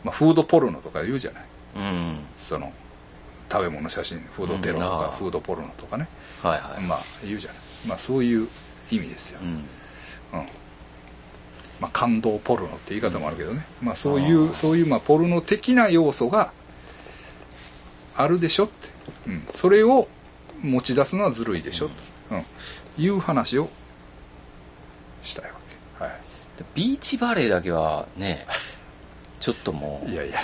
[0.03, 1.43] まあフードポルノとか言うじゃない。
[1.77, 2.19] うん。
[2.37, 2.71] その
[3.51, 6.07] 食べ物写真フードテロとか、フードポルノとかね。
[6.43, 6.83] はいはい。
[6.83, 7.59] まあ言うじゃない。
[7.87, 8.47] まあそういう
[8.91, 9.47] 意味ですよ、うん。
[9.47, 9.51] う
[10.43, 10.47] ん。
[11.79, 16.51] まあ、感動ポルノって言い方もあるけどね、まあ、そういうそういうまあポルノ的な要素が
[18.15, 18.73] あるでしょって、
[19.27, 20.07] うん、それを
[20.61, 21.93] 持ち出すのはずるいでしょと、
[22.31, 22.45] うん。
[23.03, 23.69] いう話を
[25.23, 25.51] したいわ
[25.99, 26.11] け、は
[26.75, 28.45] ビーチバレーだけはね
[29.39, 30.39] ちょっともい、いやいや。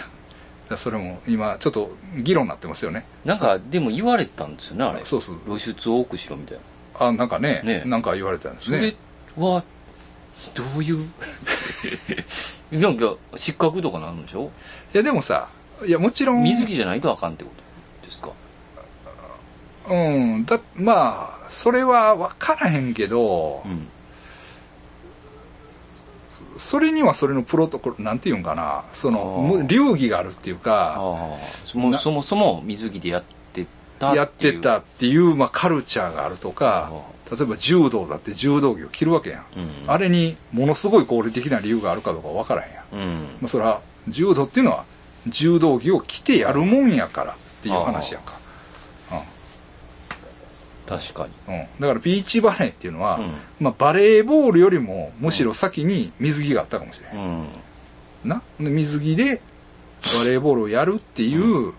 [0.75, 3.05] それも今ちょっと議論になってますよね。
[3.25, 5.05] うなんかでも言われたんですよねあれ。
[5.05, 5.39] そうそう。
[5.45, 6.57] 露出を多くしろみたい
[6.99, 7.07] な。
[7.07, 7.83] あなんかねね。
[7.85, 8.95] なんか言われたんですそれね
[9.37, 9.63] は
[10.53, 10.97] どういう？
[12.71, 14.51] なんか失格とかなるんでしょ？
[14.93, 15.47] いやでもさ
[15.85, 16.43] いやもちろん。
[16.43, 17.51] 水着じゃないとあかんってこ
[18.01, 18.29] とですか？
[19.89, 20.45] うん。
[20.45, 23.87] だまあそれは分からへんけど、うん。
[26.57, 30.99] それにはそれのプロトコルなんていうんかなその流儀があるっていうか
[31.65, 33.67] そもなそもそも水着でやって
[33.99, 39.45] たやってたっていう、まあ、カルチャーがあるとかあ例えば柔道だって柔道着を着るわけやん、
[39.85, 39.91] うん。
[39.91, 43.23] あれにものすごい合理的な理由があるかどうか分からへんやん、うん。
[43.41, 44.85] まあ、それは柔道っていうのは
[45.27, 48.36] 柔道着を着てやるもんやからっていう話やんか、
[50.87, 51.33] 確かに。
[51.53, 53.33] うん、だからビーチバレーっていうのは、うん。
[53.59, 57.47] まあ、バレーボールよりもむしろ先に水着があったかもしれない、うん。
[58.23, 58.41] な？
[58.59, 59.41] で水着で
[60.17, 61.73] バレーボールをやるっていう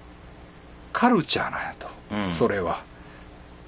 [0.92, 2.32] カルチャーなんやと、うん。
[2.32, 2.82] それは。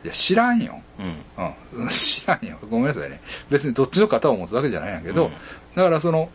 [0.04, 1.54] いや知らんよ、うん。
[1.82, 2.58] うん、 知らんよ。
[2.70, 3.20] ごめんなさいね。
[3.50, 5.32] 別にどっちの肩を持つわけじゃないんやけど、うん。
[5.74, 6.30] だからその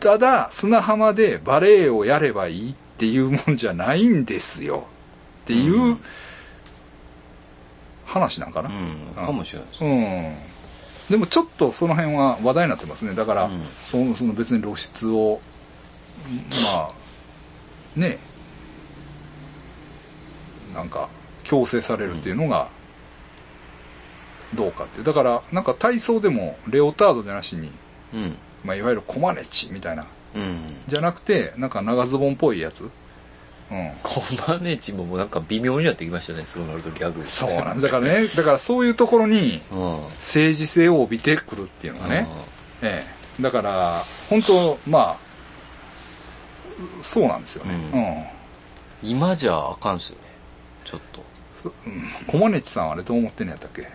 [0.00, 4.86] ただ砂浜でバレーをやればいいっていうもんじゃないんですよ。
[5.44, 6.00] っていううん
[8.12, 9.84] 話なんかな、うんかもしれないです。
[9.84, 10.34] うん。
[11.08, 13.14] でもちょっとその辺は話題になってますね。
[13.14, 13.62] だから、うん。
[13.82, 15.40] そのその別に露出を
[16.74, 16.90] まあ
[17.96, 18.18] ね。
[20.74, 21.08] なんか
[21.44, 22.68] 強制されるっていうのが
[24.54, 27.70] どうかってだからなんか体操でもレオタードじゃなしに、
[28.12, 28.36] うん。
[28.64, 30.06] まあ、いわゆるコマネチみたいな。
[30.34, 30.76] うん。
[30.86, 32.82] じゃなくてなんか長ズボンっぽいやつ。
[32.82, 32.90] うん
[34.02, 40.00] コマネチももうなんか微妙になってきましたねそうなるとギャグそうなんだからね だからそういうところにうん。
[40.16, 42.28] 政治性を帯びてくるっていうのがね、
[42.82, 43.04] え
[43.38, 45.16] え、だから本当まあ
[47.00, 48.02] そうなんですよね、ううん。
[48.02, 48.24] ん
[49.02, 50.22] 今じゃあかんっすよね。
[50.84, 51.22] ちょっと。
[52.26, 53.88] コマネチさんはあれどう思ってんのやったっけ？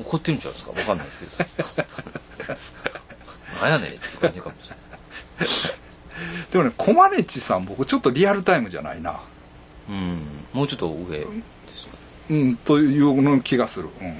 [0.00, 0.70] 怒ってるんちゃうんですか？
[0.72, 2.56] わかんないですけど。
[3.62, 4.76] なんやねんって感じかもしれ
[5.38, 5.74] ないです
[6.52, 9.20] でもねコマネチさん僕ちょっとリアルタイムじゃないな。
[9.88, 10.44] うん。
[10.52, 11.26] もうちょっと上で
[11.74, 11.96] すか
[12.30, 13.88] うんというの気がする。
[14.00, 14.16] うんうん。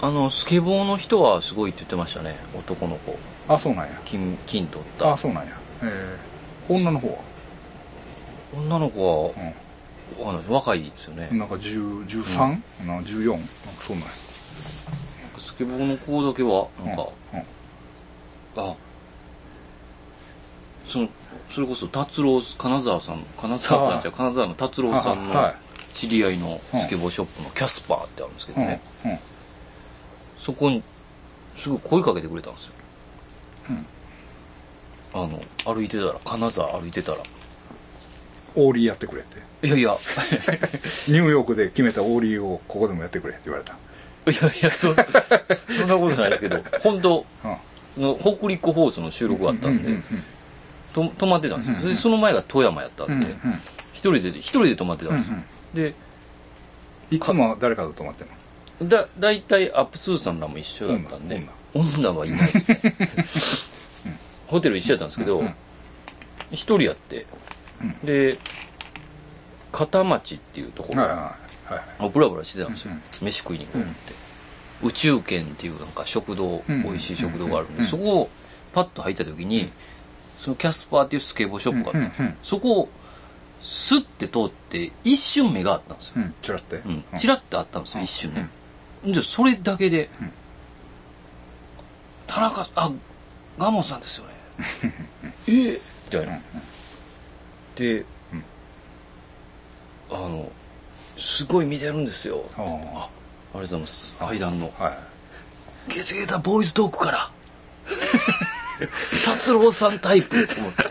[0.00, 2.36] あのスケボーの人はすごいって言ってましたね。
[2.56, 3.16] 男の子。
[3.48, 4.00] あそうなんや。
[4.04, 5.12] 金金取った。
[5.12, 5.52] あそうなんや。
[5.82, 6.18] え
[6.70, 7.18] え女の方は？
[8.56, 11.28] 女の子はうあの若いですよね。
[11.30, 13.48] んなんか10 13、な14なんか
[13.80, 14.10] そうなんや。
[15.38, 18.70] スケボーの子だけはなんか、うんうん。
[18.70, 18.76] あ
[20.86, 21.08] その
[21.50, 25.54] それこそ達郎金沢さん金沢さんじゃ金沢の達郎さんのは
[25.92, 29.10] 知り合いのスケボーショップのキャスパーってあるんですけどね、うん。
[29.12, 29.18] うん。
[30.38, 30.82] そこに
[31.56, 32.72] すごい声かけてくれたんですよ、
[33.70, 33.86] うん。
[35.22, 37.18] あの歩いてたら金沢歩いてたら。
[38.56, 39.66] オーリーやってくれって。
[39.66, 39.96] いやいや。
[41.08, 43.72] ニューヨークで決めたオーリーをここでもやってくれって言われた。
[44.30, 48.02] いやいやそそんなことないですけど本当うん。
[48.02, 50.24] の北陸放送の収録があったんで、うんうん
[50.94, 53.60] と泊まってたんですよ、それでその前が富山やったんで、うんうん。
[53.92, 55.36] 一人で一人で泊まってたんですよ、
[55.74, 55.94] で
[57.10, 58.28] いつも誰かと泊まってん
[58.80, 58.88] の？
[58.88, 62.10] だ大体アップスーさんらも一緒だったんで女。
[62.10, 62.80] はいないですね。
[64.46, 65.54] ホテル一緒やったんですけどうんうん。
[66.52, 67.26] 一、人やって、
[68.04, 68.38] で
[69.72, 71.36] 片町っていうところ、はいは
[71.70, 72.10] いはい。
[72.10, 74.12] ブラブラしてたんですよ、うん飯食いに行こうって、
[74.82, 77.86] 宇宙圏っていうなんか食堂、うん美味しい食堂があるんで、うん。
[77.86, 78.30] そこを
[78.72, 79.70] パッと入った時に、
[80.44, 82.88] そのキャスパーっていうスケボーショップがあって、うんうんそこを
[83.62, 86.76] スッて通って一瞬目があったんですよ、うんちらって。
[86.76, 88.50] うん、チラッとあったんですよ、一瞬ね、
[89.06, 90.32] でそれだけで、うん。
[92.26, 92.92] 田中あ
[93.58, 94.34] ガモンさんですよね。
[95.48, 95.52] え？
[95.76, 96.38] えみたいな、
[97.76, 98.44] で、うん。
[100.10, 100.52] あの
[101.16, 102.44] すごい見てるんですよ。
[102.58, 103.08] あああありが
[103.52, 104.12] とうございます。
[104.18, 104.70] 階段の。
[104.78, 105.14] はい
[105.88, 107.30] ゲツゲタボーイズトークから
[109.24, 110.46] 達郎さんタイプ。
[110.48, 110.84] と思って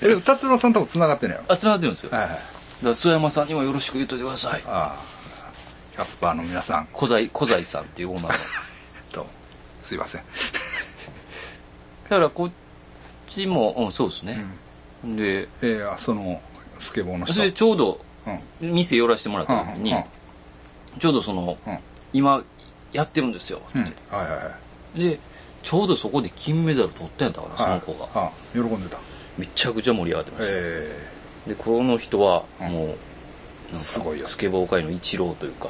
[0.00, 2.10] えでも達郎さんとも繋がってんのよあつながってるんですよ。
[2.10, 2.36] だはいはい。
[2.36, 2.42] か
[2.82, 4.62] ら須山さんにもよろしく言っといてください。
[4.66, 4.96] ああ。
[5.92, 6.88] キャスパーの皆さん。
[6.92, 8.32] 小材小材さんっていうオーナー。
[9.18, 9.26] のと
[9.80, 10.22] すいません。
[12.04, 12.50] だからこっ
[13.28, 14.44] ちも、うん、そうですね、
[15.04, 16.40] でえー、その
[16.78, 17.34] スケボーの人。
[17.34, 18.00] それでちょうど
[18.60, 18.74] うん。
[18.74, 20.04] 店寄らせてもらった時に、うんうん
[20.98, 21.78] ちょうどその、うん。
[22.12, 22.42] 今
[22.92, 23.62] やってるんですよ。
[23.70, 23.84] って、うん。
[23.84, 24.50] はいはいは
[24.94, 25.00] い。
[25.00, 25.18] で
[25.62, 28.30] ちょうどそこで金メダル取ったんやったかな、その子が。
[28.52, 28.98] 喜んでた。
[29.38, 31.08] めちゃくちゃ盛り上がってました、え。
[31.48, 32.68] でこの人はうん。
[32.68, 32.96] もうなん
[33.74, 34.26] かすごいよ。
[34.26, 35.68] スケボー界の一郎というか。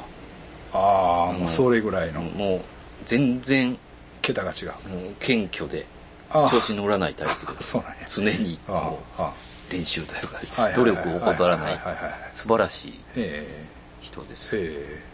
[0.71, 1.39] ー、ああうん。
[1.39, 2.21] もうそれぐらいの。
[2.21, 2.61] もう
[3.05, 3.77] 全然
[4.21, 4.67] 桁が違う。
[4.89, 5.85] もう謙虚で
[6.29, 6.49] ああ。
[6.49, 7.97] 調子乗らないタイプで そうなんや。
[8.05, 10.19] 常にあこう練習という
[10.57, 13.65] あか努力を怠らないはいはいはいはい素晴らしいえ
[14.01, 14.65] 人です、ええ
[15.09, 15.12] え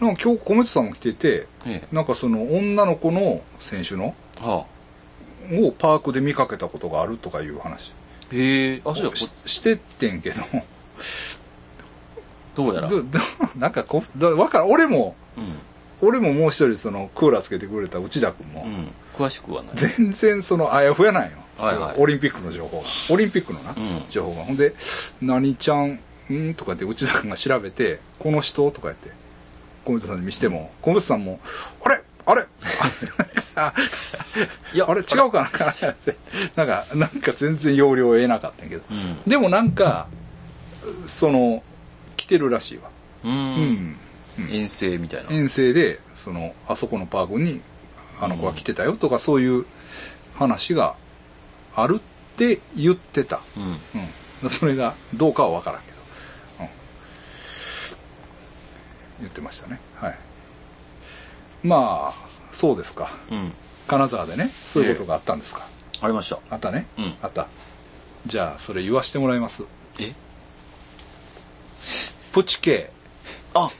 [0.00, 5.60] なんか今日米津さんも来ててえなんかその女の子の選手のえはあ。
[5.66, 7.92] をパークで見かけたことがあるとかいう話。
[8.32, 9.10] へえあそうや。
[9.10, 10.36] こししてってんけど。
[12.54, 12.90] どうやら。
[13.56, 14.70] なんかこだわからん。
[14.70, 15.58] 俺もうん。
[16.02, 18.88] 俺ももう一人そのクーラーつけてくれた内田君も、うん。
[19.14, 19.76] 詳しくはない。
[19.76, 21.96] 全然そのあやふやなんよ、はいはい。
[21.98, 22.84] オリンピックの情報が。
[23.10, 24.02] オリンピックのな、うん。
[24.08, 24.44] 情報が。
[24.44, 24.72] ほんで
[25.20, 25.98] 「何ちゃん
[26.32, 29.10] ん?」とかって内田君が調べて「この人?」とか言って
[29.90, 31.40] 小水さんに見しても小水さんも
[31.84, 32.00] 「あれ？
[32.26, 32.46] あれ？
[33.56, 33.72] あ
[34.72, 35.00] いやあれ？
[35.00, 36.16] 違うかな?」って
[36.54, 39.22] なんかなんか全然要領を得なかったんやけど、うん。
[39.26, 40.06] でもなんか
[41.06, 41.62] その
[42.16, 42.84] 来てるらしいわ。
[43.24, 43.34] ううん。
[43.34, 43.96] ん、
[44.50, 45.30] 遠征みたいな。
[45.30, 47.60] 遠征でそのあそこのパークに
[48.20, 49.64] あの子が来てたよとか、そういう
[50.36, 50.94] 話が
[51.74, 53.80] あるって言ってた、うん。
[54.42, 55.80] うん、それがどうかは分からん、
[59.20, 59.80] 言ってましたね。
[59.96, 60.18] はい。
[61.62, 62.14] まあ
[62.52, 63.10] そうですか。
[63.30, 63.52] うん。
[63.86, 65.66] 金沢でねそういうことがあったんですか、
[66.00, 66.38] ありました。
[66.50, 67.14] あったね、うん。
[67.22, 67.46] あった。
[68.26, 69.64] じゃあそれ言わしてもらいます。
[69.98, 70.14] え？
[72.32, 72.90] プチ系
[73.54, 73.70] あ。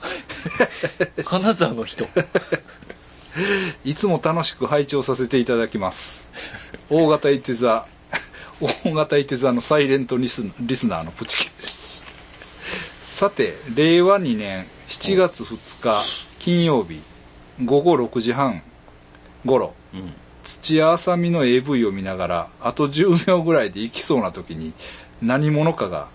[1.24, 2.06] 金沢の人。
[3.84, 6.26] いつも楽しく拝聴させていただきます。
[6.88, 7.86] 大型いて座、
[8.60, 12.02] 大型いて座のサイレントリスリスナーのプチキです。
[13.00, 17.00] さて、令和2年7月2日金曜日
[17.64, 18.60] 午後6時半
[19.46, 24.72] 頃、うん土屋あさみの AV を見ながら、あと10秒ぐらいで行きそうな時に、
[25.22, 26.08] 何者かが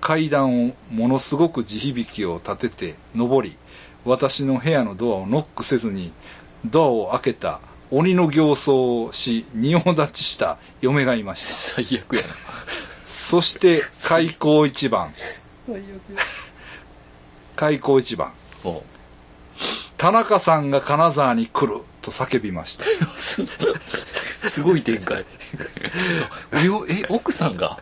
[0.00, 3.56] 階段をものすごく地響きを立てて登り、
[4.04, 6.12] 私の部屋のドアをノックせずに、
[6.66, 11.82] ドアを開けた鬼の形相をし、仁王立ちした嫁がいました。
[11.82, 12.28] 最悪やな
[13.06, 15.12] そして、開口一番。
[15.66, 16.51] 最悪
[17.62, 18.32] 開口一番。
[18.64, 18.82] お。
[19.96, 21.82] 田中さんが金沢に来る。
[22.00, 22.84] と叫びました。
[23.78, 25.24] すごい展開。
[26.54, 27.78] ええ奥さんが？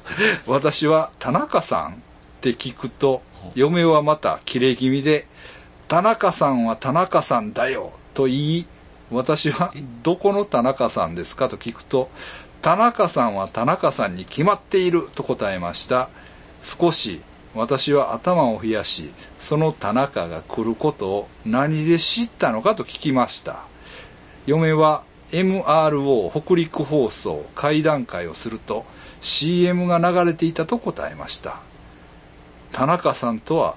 [0.47, 1.95] 私は田中さんっ
[2.43, 3.23] て聞くと
[3.55, 5.27] 嫁はまたキレ気味で
[5.89, 8.67] 「田中さんは田中さんだよ」と言い
[9.11, 9.73] 私は
[10.05, 12.11] 「どこの田中さんですか?」と聞くと
[12.61, 16.11] 「田中さんは田中さんに決まっている」と答えました。
[16.63, 17.23] 少し
[17.55, 23.65] 私は頭を冷やしその田中が来ることを何で知ったのかと聞きました。
[24.47, 28.85] 嫁は MRO 北陸放送会談会をすると
[29.21, 31.61] CM が流れていたと答えました。
[32.73, 33.75] 田中さんとは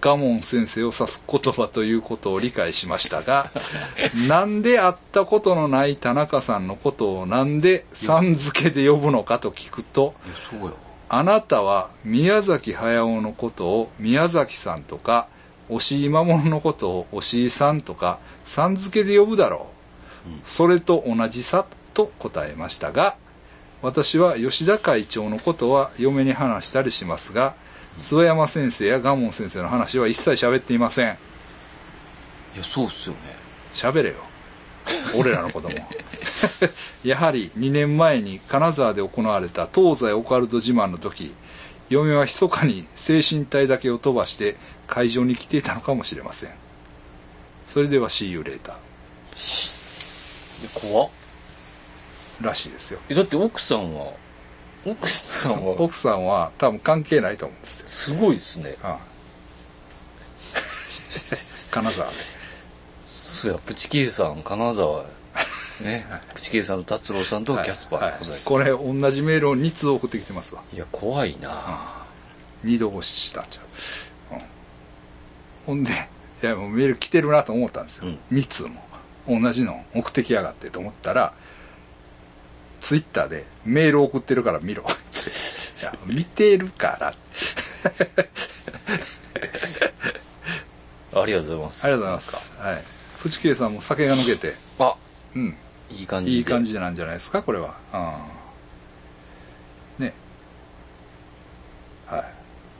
[0.00, 3.50] ガモン先生を指す言葉ということを理解しましたが
[4.28, 10.14] なんで会ったことのない田中さんのことをなんでさん付けで呼ぶのかと聞くと
[11.08, 15.28] あなたは宮崎駿のことを宮崎さんとか
[15.68, 19.68] 押井守のことを押井さんとかさん付けで呼ぶだろ
[20.26, 20.40] う、うん。
[20.44, 21.64] それと同じさ
[21.94, 23.16] と答えましたが
[23.82, 27.54] 私は吉田会長のことは嫁に話したりしますが
[27.98, 31.16] 諏訪山先生や蒲門先生の話は一切喋っていません。
[32.54, 33.20] いやそうっすよね。
[33.72, 34.16] 喋れよ
[35.14, 35.72] 俺らの子供。
[37.04, 41.34] やはり2年前に金沢で行われた東西オカルト自慢の時
[41.88, 46.50] 嫁は密かに精神体だけを飛ばして会場に来ていたのかもしれません。
[47.66, 48.72] それでは See you later
[50.74, 51.10] 怖っ。
[52.40, 53.00] らしいですよ。
[53.08, 54.12] えだって奥さんは
[54.84, 55.72] 奥さんは？
[55.80, 58.76] 奥さんは多分関係ないと思うんですよ、すごいですね。
[58.82, 58.98] ああ。
[61.70, 62.14] 金沢で
[63.36, 65.04] そうやプチケイさん金沢
[65.82, 66.06] ね。
[66.34, 70.62] プチケイさんと達郎さんとキャスパーはいでございます、これ同じメールを2通送ってきてますわ。
[70.72, 72.06] いや怖いな。
[72.64, 73.60] 二度星したんちゃ
[74.32, 74.40] う、うん。
[75.66, 75.92] ほんで
[76.42, 78.18] いやもうメール来てるなと思ったんですよ、うん。
[78.32, 78.82] 2通も。
[79.28, 81.34] 同じの送ってきやがってと思ったら
[82.80, 84.82] ツイッターでメール送ってるから見ろ。
[84.88, 87.14] いや見てるから。
[91.20, 91.84] ありがとうございます。
[91.84, 92.54] ありがとうございます。
[92.58, 94.54] はいプチケイさんも酒が抜けて。
[94.78, 94.96] あ。
[95.34, 95.56] うん。
[95.90, 96.36] いい感じで。
[96.36, 97.74] いい感じなんじゃないですかこれは。
[99.98, 100.12] うんね。
[102.06, 102.24] はい。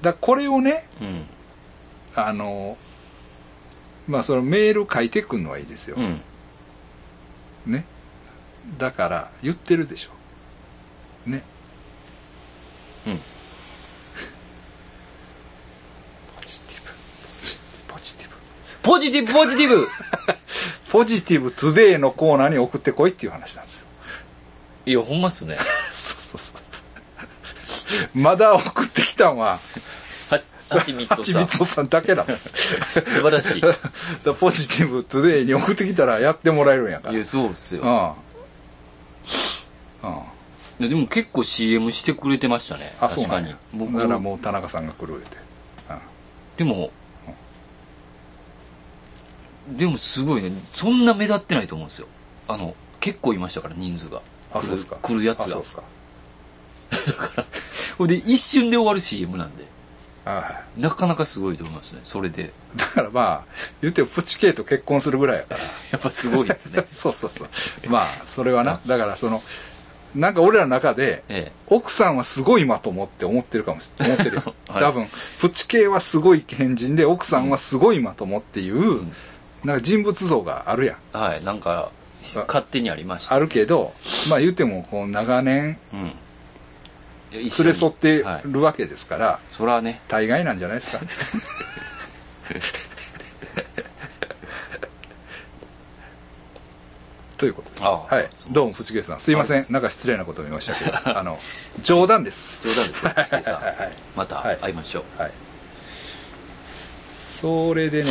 [0.02, 1.26] だこれをねうん。
[2.14, 2.76] あの
[4.08, 6.20] まあそのメール書いてくんのはいいですよ、うん。
[7.66, 7.84] ね。
[8.78, 10.10] だから言ってるでしょ。
[11.28, 11.42] ね。
[13.06, 13.20] うん
[16.36, 16.82] ポジティ
[17.88, 18.34] ブポジティブ
[18.86, 19.88] ポジティブポジティブ。
[20.92, 23.86] ポジティブトゥデイのコーナーに送ってこいっていう話なんですよ。
[24.86, 25.58] いやほんまっすね。
[25.90, 28.18] そうそうそう。
[28.18, 29.58] まだ送ってきたんは。
[30.30, 31.48] ははちみつさん。
[31.48, 32.52] さんだけなんです。
[32.92, 33.60] 素晴らしい。
[33.60, 33.74] だ
[34.38, 37.14] ポジティブトゥデイに送ってきたらやってもらえるんやから。
[37.14, 37.82] いやそうっすよ。
[37.82, 37.86] う
[40.06, 40.10] ん。
[40.10, 40.18] うん。
[40.78, 45.38] いやでも結構 CM してくれてましたねあそう確かに僕だからもう田中さんが来る言うて、
[45.88, 45.98] うん
[46.58, 46.90] でも
[49.68, 50.50] でもすごいね。
[50.72, 52.08] そんな目立ってないと思うんですよ。
[52.48, 54.20] あの結構いましたから人数が。
[54.20, 54.96] 来るあそうですか。
[55.02, 55.44] 来るやつが。
[55.44, 55.82] あそうですか。
[57.98, 59.64] ほんで一瞬で終わる CM なんで。
[60.24, 62.00] はなかなかすごいと思いますね。
[62.04, 62.52] それで。
[62.74, 65.60] いだからまあ言うてもプチケイと結婚するぐらいやから。
[65.92, 66.84] やっぱすごいですね。
[66.92, 67.48] そうそうそう。
[67.88, 68.80] まあそれはな。
[68.86, 69.42] だからその
[70.14, 71.52] なんか俺らの中でええ。
[71.68, 74.82] 奥さんはすごいまともって思ってるかもしれない思ってるよ、はい。
[74.82, 75.06] 多分
[75.40, 79.02] プチ系はすごい変人で奥さんはすごいまともっていう、
[79.66, 81.16] なんか人物像があるやん。
[81.18, 81.90] はいなんか
[82.22, 83.34] 勝手にありました。
[83.34, 83.92] あるけど
[84.30, 86.12] まあ言うてもこう長年うん。
[87.32, 90.00] 連れ添ってはいるわけですから、そらね。
[90.08, 91.00] 大概なんじゃないですか？
[97.36, 97.84] ということです。
[97.84, 98.28] ああはい。
[98.50, 99.20] どうもプチケイさん。
[99.20, 100.92] すいません、なんか失礼なことを言いましたけど。
[101.18, 101.38] あの
[101.82, 102.66] 冗談です。
[102.66, 103.12] 冗談ですよ。
[103.14, 103.54] 岸井さん。
[103.56, 103.76] はいはい。
[103.76, 103.92] はい。
[104.16, 104.56] またはい。
[104.58, 105.20] 会いましょう。
[105.20, 105.32] はい。
[107.14, 108.10] それでね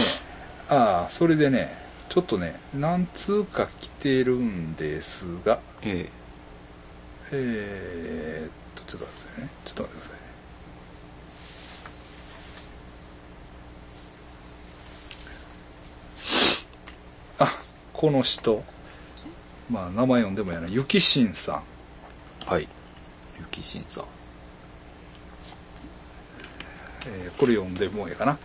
[0.69, 1.77] ああそれでね
[2.09, 6.25] ちょっとね何通か来てるんですがええ。
[8.45, 9.49] ー、っとちょっと待ってくださいね。
[9.65, 10.25] ちょっと待ってくださいね。
[17.39, 17.61] あ
[17.93, 18.63] この人。
[19.69, 20.67] まあ名前読んでもやな。
[20.67, 21.63] ゆきしんさん。
[22.43, 22.67] えはい。
[23.39, 24.03] ゆきしんさん。
[27.07, 28.37] えーこれ読んでもうええかな。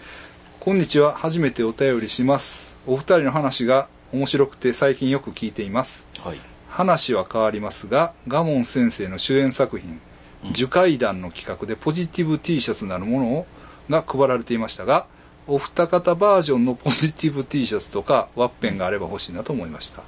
[0.60, 1.14] こんにちは。
[1.14, 2.78] 初めてお便りします。
[2.86, 6.06] お二人の話が面白くて最近よく聞いています。
[6.18, 9.98] はい話は変わりますが、ガモン先生の主演作品、
[10.44, 13.46] うん樹海団の企画でポジティブ T シャツなるものを
[13.88, 15.06] が配られていましたが、
[15.46, 20.02] お二方バージョンのポジティブ T シャツとかワッペンがあれば欲しいなと思いました。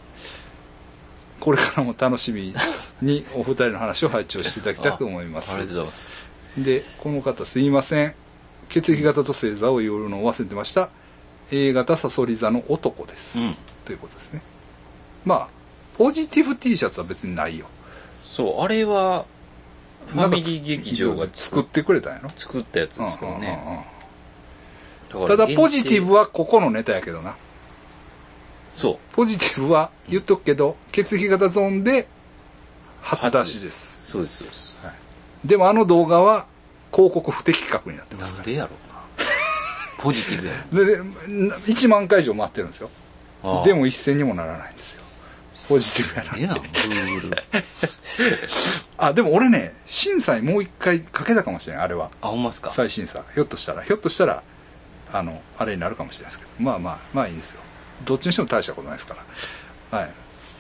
[1.41, 2.55] これからも楽しみ
[3.01, 5.53] にお二人の話を拝聴していただきたく思います。
[5.53, 8.15] あありがとうございますでこの方すいません
[8.73, 10.89] 血液型と星座を言うのを忘れてました。
[11.51, 13.57] A 型サソリ座の男です、うん。
[13.85, 14.41] ということですね。
[15.27, 15.49] まあ
[15.99, 17.67] ポジティブ T シャツは別にないよ。
[18.19, 19.27] そうあれは
[20.07, 22.31] ファミリー劇場が作ってくれたんやろ？
[22.35, 23.63] 作ったやつですからね。
[23.63, 23.85] うんうんうん
[25.13, 27.37] だからただポジティブははここのネタやけどな。
[28.71, 28.99] そう。
[29.15, 32.09] ポジティブは言っとくけど血液型ゾーンで
[33.03, 34.11] 初出しです。
[34.11, 34.75] そうですそうです。
[35.45, 36.47] でもあの動画は
[36.93, 39.01] 広告不適格になってますなんでやろうな。
[39.99, 40.85] ポジティブやろ。
[40.85, 42.91] でで1万回以上回ってるんですよ。
[43.43, 43.65] ああ。
[43.65, 45.03] でも一銭にもならないんですよ。
[45.69, 47.37] ポジティブやなええなグーグル
[48.99, 52.11] あでも俺ね審査もう一回かけたかもしれないあれは。
[52.21, 52.71] あほんまっすか。
[52.71, 53.83] 再審査ひょっとしたら。
[53.83, 54.43] ひょっとしたら
[55.13, 56.51] あのあれになるかもしれないですけど。
[56.59, 57.61] まあまあまあいいですよ。
[58.05, 59.17] どっちにしても大したことないですか
[59.91, 59.99] ら。
[59.99, 60.11] はい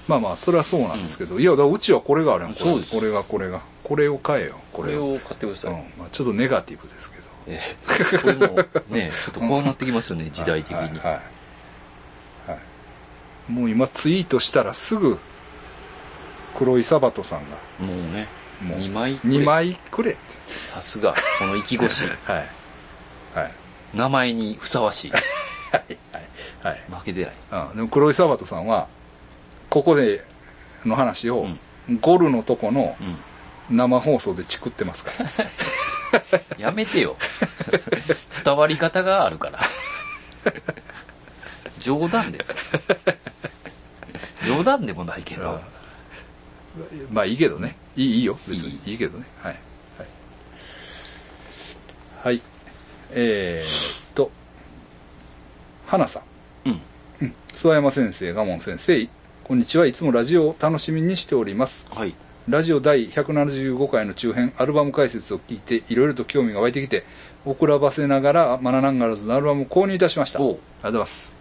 [0.09, 3.62] まあまあそれはそうなんですけど、いやだうちはこれがあるやんこれこれがこれが。
[3.82, 5.18] これを買えよこれを。
[5.18, 5.78] 買ってください、うん。
[5.98, 7.22] まあ、ちょっとネガティブですけど。
[7.48, 8.18] ええ。
[8.18, 11.14] これもね ちょっとこうなってきますよね時代的に、はいはいはい。
[12.53, 12.59] は
[13.48, 13.53] い。
[13.53, 15.18] もう今ツイートしたらすぐ
[16.57, 17.57] 黒井サバトさんが。
[17.86, 18.28] もうね
[18.61, 19.38] もう2枚くれ。
[19.38, 22.48] 2枚くれさすがこの意気越しはい。
[23.34, 23.53] はい。
[23.94, 25.98] 名前にふさわしい はい
[26.62, 26.82] はい。
[26.88, 27.48] 負けてないです。
[27.53, 28.86] うん、でも黒井サバトさんは
[29.73, 30.23] ここで
[30.85, 31.47] の話を、
[32.03, 33.16] ゴルのとこのうん。
[33.70, 35.12] 生放送でチクってますか
[36.59, 36.61] ら。
[36.66, 37.16] やめてよ。
[38.45, 39.61] 伝わり方があるから。
[41.79, 42.57] 冗談ですよ。
[44.47, 45.62] 冗談でもないけど。
[47.11, 47.77] まあいいけどね。
[47.97, 48.39] いいいいよ。
[48.47, 48.79] 別に。
[48.85, 48.99] いい。
[48.99, 49.25] けどね。
[49.43, 49.57] はい。
[49.97, 50.09] はい、
[52.25, 52.43] はい、
[53.12, 54.31] えー、っと。
[55.87, 56.20] 花さ
[56.66, 56.68] ん。
[56.68, 56.81] うん。
[57.55, 59.09] 諏訪山先生賀門先生
[59.53, 59.84] こんにちは。
[59.84, 61.90] いつもラジオを楽しみにしております。
[61.92, 62.14] はい。
[62.48, 67.05] ラジオ第175回の中編アルバム解説を聞いていろいろと興味が湧いてきて
[67.44, 70.38] 遅らばせながらマナナンガラズのアルバムを購入いたしました。
[70.38, 70.48] あおう。
[70.53, 71.36] りがとうございます、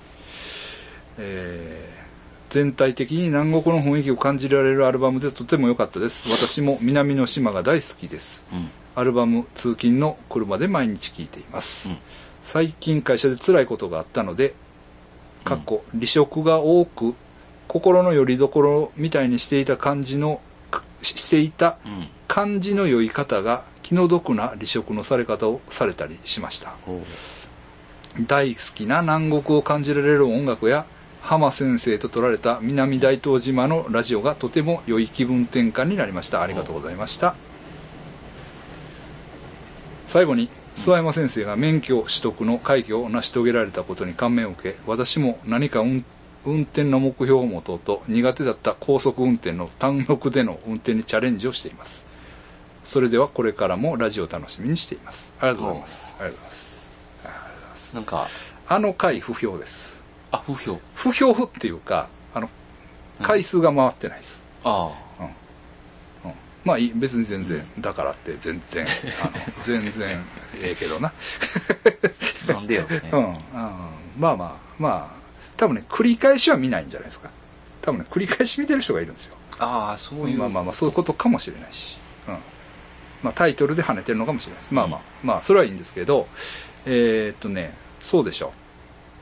[1.20, 2.02] えー
[2.50, 6.30] 全体的に南国の雰囲気を感じられるアルバムでとても良かったです。
[6.30, 8.46] 私も南の島が大好きです。
[8.52, 8.70] うん。
[8.94, 11.98] アルバム通勤の車で毎日聴いています、うん。
[12.44, 14.54] 最近会社で辛いことがあったので
[15.46, 17.16] かっこ離職が多く
[17.72, 22.10] 心の拠り所みたいにしていた感じのかしていたうん。
[22.28, 26.74] 感じの良い方が気の毒な離職のされ方をされたりしました。
[28.28, 30.86] 大好きな南国を感じられる音楽や
[31.22, 36.42] 浜先生と撮られた南大東島のラジオがとても良い気分転換になりました。
[36.42, 37.36] ありがとうございました。
[40.08, 46.04] 最後に諏訪山先生が免許取得の快挙を成し遂げられたことに感銘を受け私も何か運
[46.46, 52.08] 運転の目標を持とうと苦手だった高速運転の単独での運転にチャレンジをしています。
[52.84, 55.34] それではこれからもラジオを楽しみにしています。
[55.40, 56.16] ありがとうございます。
[56.20, 56.84] ありがとうございます。
[57.24, 57.96] ありがとうございます。
[57.96, 58.28] なんか
[58.68, 60.02] あの回不評です。
[60.32, 60.80] あ不評。
[60.96, 62.50] 不評っていうかあの
[63.22, 65.30] 回数が回ってないです、あうん。
[66.64, 68.86] まあいい別に全然、だからって全然
[69.24, 69.32] あの
[69.62, 70.20] 全然
[70.60, 71.14] ええけどな、
[72.50, 73.20] あなんでよね、うん。
[73.20, 73.38] うん、
[74.18, 75.21] まあ まあまあ
[75.62, 77.30] 多分ね繰り返しは見ないんじゃないですか。
[77.84, 79.38] 多分ね繰り返し見てる人がいるんですよ。
[79.60, 80.40] ああそういう。
[80.40, 82.34] まあまあまあそういうことかもしれないし、うん。
[83.22, 84.74] まあ、タイトルで跳ねてるのかもしれないです。
[84.74, 86.28] まあまあまあそれはいいんですけど
[86.88, 88.54] えーっとねそうでしょ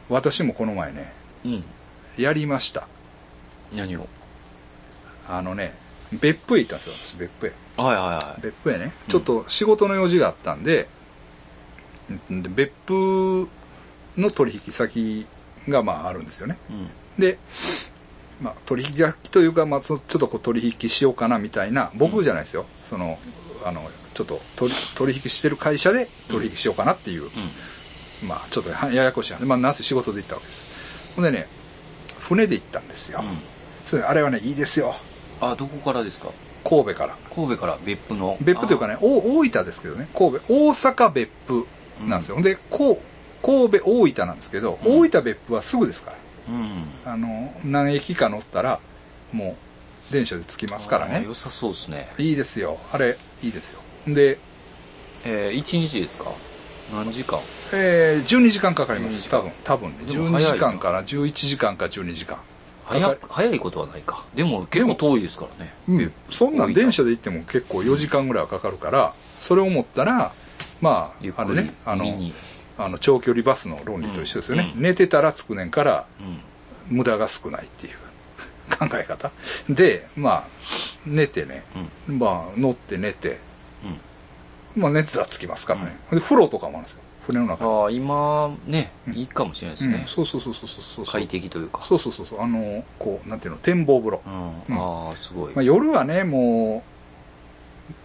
[0.08, 1.12] 私もこの前ね
[1.44, 1.64] うん。
[2.18, 2.88] やりました。
[3.74, 4.08] 何を？
[5.28, 5.76] あのね
[6.14, 7.54] 別府へ行ったんですよ私別府へ。
[7.76, 8.42] はいはいはい。
[8.42, 8.94] 別府へね。
[9.10, 10.88] ちょっと仕事の用事があったんで,、
[12.32, 12.42] ん。
[12.42, 13.50] で別府
[14.18, 15.28] の取引先
[15.68, 16.58] がまああるんですよね。
[16.70, 16.90] うん。
[17.20, 17.38] で、
[18.42, 23.20] まあ、取引先というか、まあ、そちょっとこう取引しようかなみたいな僕じゃないですよ、その
[23.66, 23.82] あの
[24.14, 28.28] ちょっと取引してる会社で取引しようかなっていう、うん。
[28.28, 29.46] まあちょっとややこしい話。
[29.46, 30.68] まあなぜ仕事で行ったわけです。
[31.16, 31.48] ほんでね
[32.20, 33.38] 船で行ったんですよ、うん。
[33.84, 34.96] それあれはねいいですよ。
[35.42, 36.30] あどこからですか？
[36.64, 37.18] 神戸から。
[37.34, 38.38] 神戸から別府の。
[38.42, 40.08] 別府というかねお大分ですけどね。
[40.18, 41.68] 神戸大阪別府
[42.08, 43.00] なんですよ、でこう
[43.42, 45.00] 神戸大分なんですけど、うん。
[45.02, 46.18] 大分別府はすぐですから。
[46.18, 46.20] あ
[46.50, 47.14] うん。
[47.14, 48.80] あの何駅か乗ったら
[49.34, 49.56] も
[50.10, 51.24] う電車で着きますからね。
[51.26, 52.10] 良さそうですね。
[52.18, 52.78] いいですよ。
[52.92, 53.82] あれいいですよ。
[54.08, 54.40] で、
[55.26, 56.32] えー、1日ですか？
[56.94, 57.40] 何時間？
[57.74, 59.96] えー、12時間かかりま12す多分多分ね。
[60.08, 60.56] 12でも早いな。
[60.56, 62.38] 時間から11時間か12時間。
[62.86, 64.26] 早早いことはないか。
[64.34, 65.74] でも結構遠いですからね。
[65.88, 70.32] うん、そんなん電車で行っても結構4時間ぐらいはかかるからそれを思ったら
[70.82, 72.06] まああれねあの
[72.80, 74.82] あの長距離バスの論理と一緒ですよね、うん。
[74.82, 76.06] 寝てたら着くねんから
[76.90, 76.98] うん。
[76.98, 77.94] 無駄が少ないっていう
[78.80, 79.32] 考え方。
[79.70, 80.44] でまあ
[81.06, 81.66] 寝てね、
[82.08, 83.40] まあ乗って寝て。
[84.76, 84.82] うん。
[84.82, 87.02] まあ寝てたら着きますからね、で風呂とかもあるんですよ。
[87.28, 87.66] 船の中。
[87.66, 89.14] にああ今ねうん。
[89.14, 89.92] いいかもしれないですうん。
[89.92, 91.06] ね、そうそうそうそうそうそう。
[91.06, 91.84] 快適というか。
[91.84, 92.42] そうそうそうそう。
[92.42, 96.84] あのこうなんていうの展望風呂、うん、ああすごい、まあ、夜はねも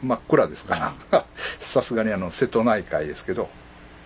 [0.02, 1.24] う真っ暗ですから。
[1.60, 3.48] さすがにあの瀬戸内海ですけど、うん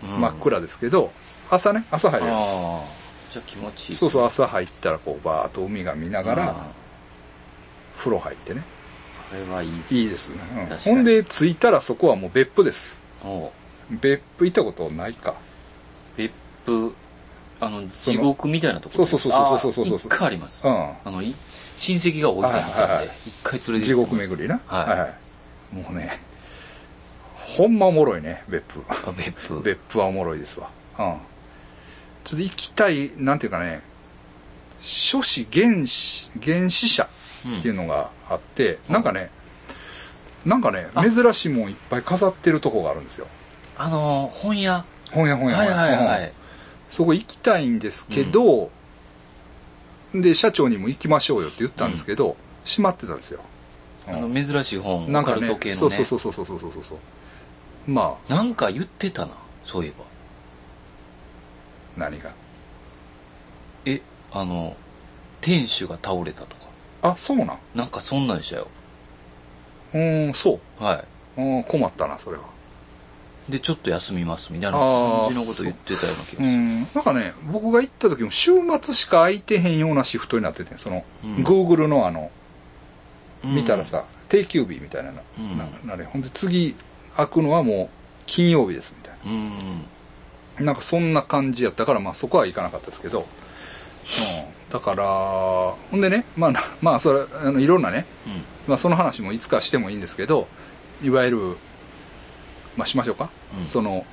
[0.03, 1.11] 真っ暗ですけど
[1.51, 2.99] 朝ね朝入れるああ
[3.33, 6.57] じゃあ気持ちいいそうそうう朝入ったらこうバーッと海が見ながら
[7.97, 8.63] 風呂入ってね。
[9.31, 10.39] あれはいいですいいですね、
[10.71, 10.79] うん。
[10.79, 12.99] ほんで着いたらそこはもう別府です。
[13.91, 15.35] 別府行ったことないか。
[16.17, 16.33] 別
[16.65, 16.95] 府
[17.61, 20.75] あの地獄みたいなとこそうそうそうそうそうそうそうあー一回あります、うん
[21.05, 21.35] あのい
[21.77, 26.21] 親戚が多いと思ったんではいはいはい一回連れて地獄巡りなはいはいもうね
[27.59, 28.85] ほんまおもろいね別府。
[29.17, 29.61] 別府。
[29.67, 30.71] 別府はおもろいですわ。
[31.01, 31.17] うん。
[32.23, 33.83] ちょっと行きたいなんていうかね
[34.81, 37.03] 諸子原始原始者
[37.59, 39.31] っていうのがあって、うん、なんかね、
[40.45, 43.27] うん、なんかね珍しいもんいっぱい飾ってるとこがあるんですよ。
[43.77, 44.85] あの、本屋。
[45.11, 46.31] 本屋本屋本屋、はいはいはい、うん、
[46.89, 48.71] そこ行きたいんですけど、
[50.15, 53.41] うん、で社長にも行きましょうよって言ったんですけど、閉まってたんですよ。
[54.07, 56.99] あの珍しい本なんかね、ね、そうそうそうそうそうそうそう。
[57.89, 58.33] まあ。
[58.33, 59.33] なんか言ってたな
[59.65, 60.05] そういえば。
[61.97, 62.31] 何が？
[63.87, 64.77] えあの
[65.41, 66.69] 店主が倒れたとか。
[67.03, 67.59] あそうなん？
[67.75, 68.69] なんかそんなんでしたよ。
[69.95, 70.85] うーんそう。
[70.85, 71.05] は
[71.37, 72.43] うん困ったなそれは。
[73.49, 76.47] いでちょっと休みますみたいな感じのこと言ってたような気がする。
[76.47, 76.47] う。
[76.47, 76.81] ん。
[76.81, 81.37] なんかね僕が行った時も週末しか空いてへんようなシフトになっててその、うん。
[81.45, 82.31] Google のあの
[83.45, 83.55] うん。
[83.55, 85.59] 見たらさ、定休日みたいなな,、うん。
[85.59, 86.77] ななれほんで次
[87.19, 87.89] 開くのはもう
[88.27, 89.59] 金曜日ですみたいうん。
[90.61, 93.27] ななんかそんな感じやったからまあそこは行かなかったですけど、うん、
[94.73, 98.43] だからほんでねまあなまあそれあのいろんなね、うん。
[98.69, 100.47] まあ、その話もいつかしてもいいんですけど
[101.03, 101.39] いわゆる
[102.77, 103.65] まあしましょうか、うん。
[103.65, 104.07] その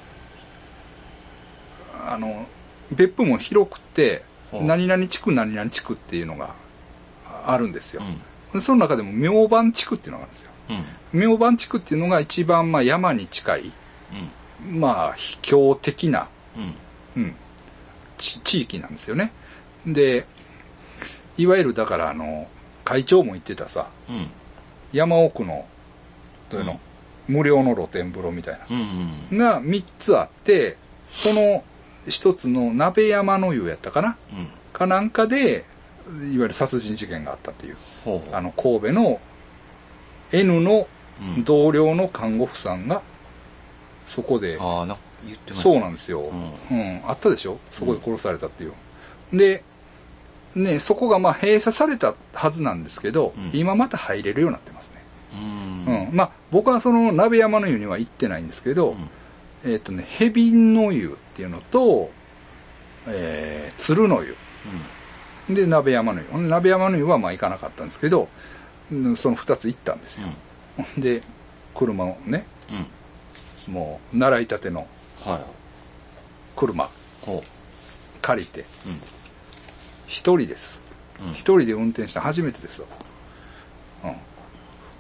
[2.08, 2.48] あの
[2.92, 6.56] 別府も広くて何々地区何々地区っていうのが
[7.46, 8.22] あるんですよ、うん。
[8.54, 11.20] でその中でも明晩地区っていうのがあるんですようん。
[11.20, 13.72] 明晩地区っていうのが一番まあ山に近い
[14.70, 16.28] まあ秘境的な、
[17.16, 17.24] うん。
[17.24, 17.36] うん、
[18.18, 19.32] ち地域なんですよね。
[19.86, 20.26] で
[21.38, 22.48] いわゆるだからあの
[22.84, 24.30] 会長も言ってたさうん。
[24.92, 25.66] 山奥の
[26.50, 26.80] どういうの、
[27.28, 28.78] 無料の露天風呂みたいなうん
[29.32, 30.78] うんが3つあって
[31.10, 31.64] その
[32.08, 34.48] 一つの鍋山の湯やったかなうん。
[34.74, 35.66] かなんかで
[36.08, 37.78] いわゆる殺人事件があったっていう。
[38.32, 39.20] あの神戸の
[40.32, 40.88] N の
[41.38, 43.02] うん同僚の看護婦さんが
[44.06, 45.64] そこでああな言ってました。
[45.64, 47.02] そうなんですよ、うん。
[47.08, 47.58] あったでしょ？
[47.72, 48.74] そこで殺されたっていう、
[49.34, 49.64] で
[50.56, 53.52] ねそこがまあ閉鎖されたはずなんですけど、うん。
[53.54, 55.02] 今また入れるようになってますね、
[55.88, 56.10] ううん。
[56.10, 59.10] んまあ僕はその鍋山の湯には行ってないんですけど、うん。
[59.72, 62.12] えっ、とね蛇の湯っていうのと、
[63.08, 64.36] えー、鶴の湯。
[65.50, 66.28] で鍋山の湯。
[66.28, 68.28] ほんで鍋山の湯はまあ行かなかったんですけどうん
[69.16, 70.28] その2つ行ったんですよ、
[70.98, 71.22] で
[71.74, 72.78] 車をねうん。
[72.78, 72.88] うん
[73.68, 74.88] もう習いたての
[75.24, 75.40] はい。
[76.56, 76.90] 車
[77.22, 77.44] ほ
[78.22, 79.02] 借りてううん。
[80.08, 80.82] 一人です。
[81.20, 81.32] うん。
[81.32, 82.88] 一人で運転したの初めてですよ、
[84.04, 84.16] うん、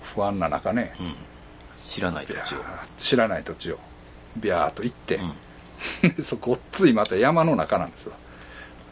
[0.04, 0.94] 不安な中ね。
[1.00, 1.16] うん。
[1.86, 2.58] 知らない土地を。
[2.98, 3.80] 知らない土地を
[4.38, 5.20] ビャーっと行って
[6.22, 8.14] そごっついまた山の中なんですよ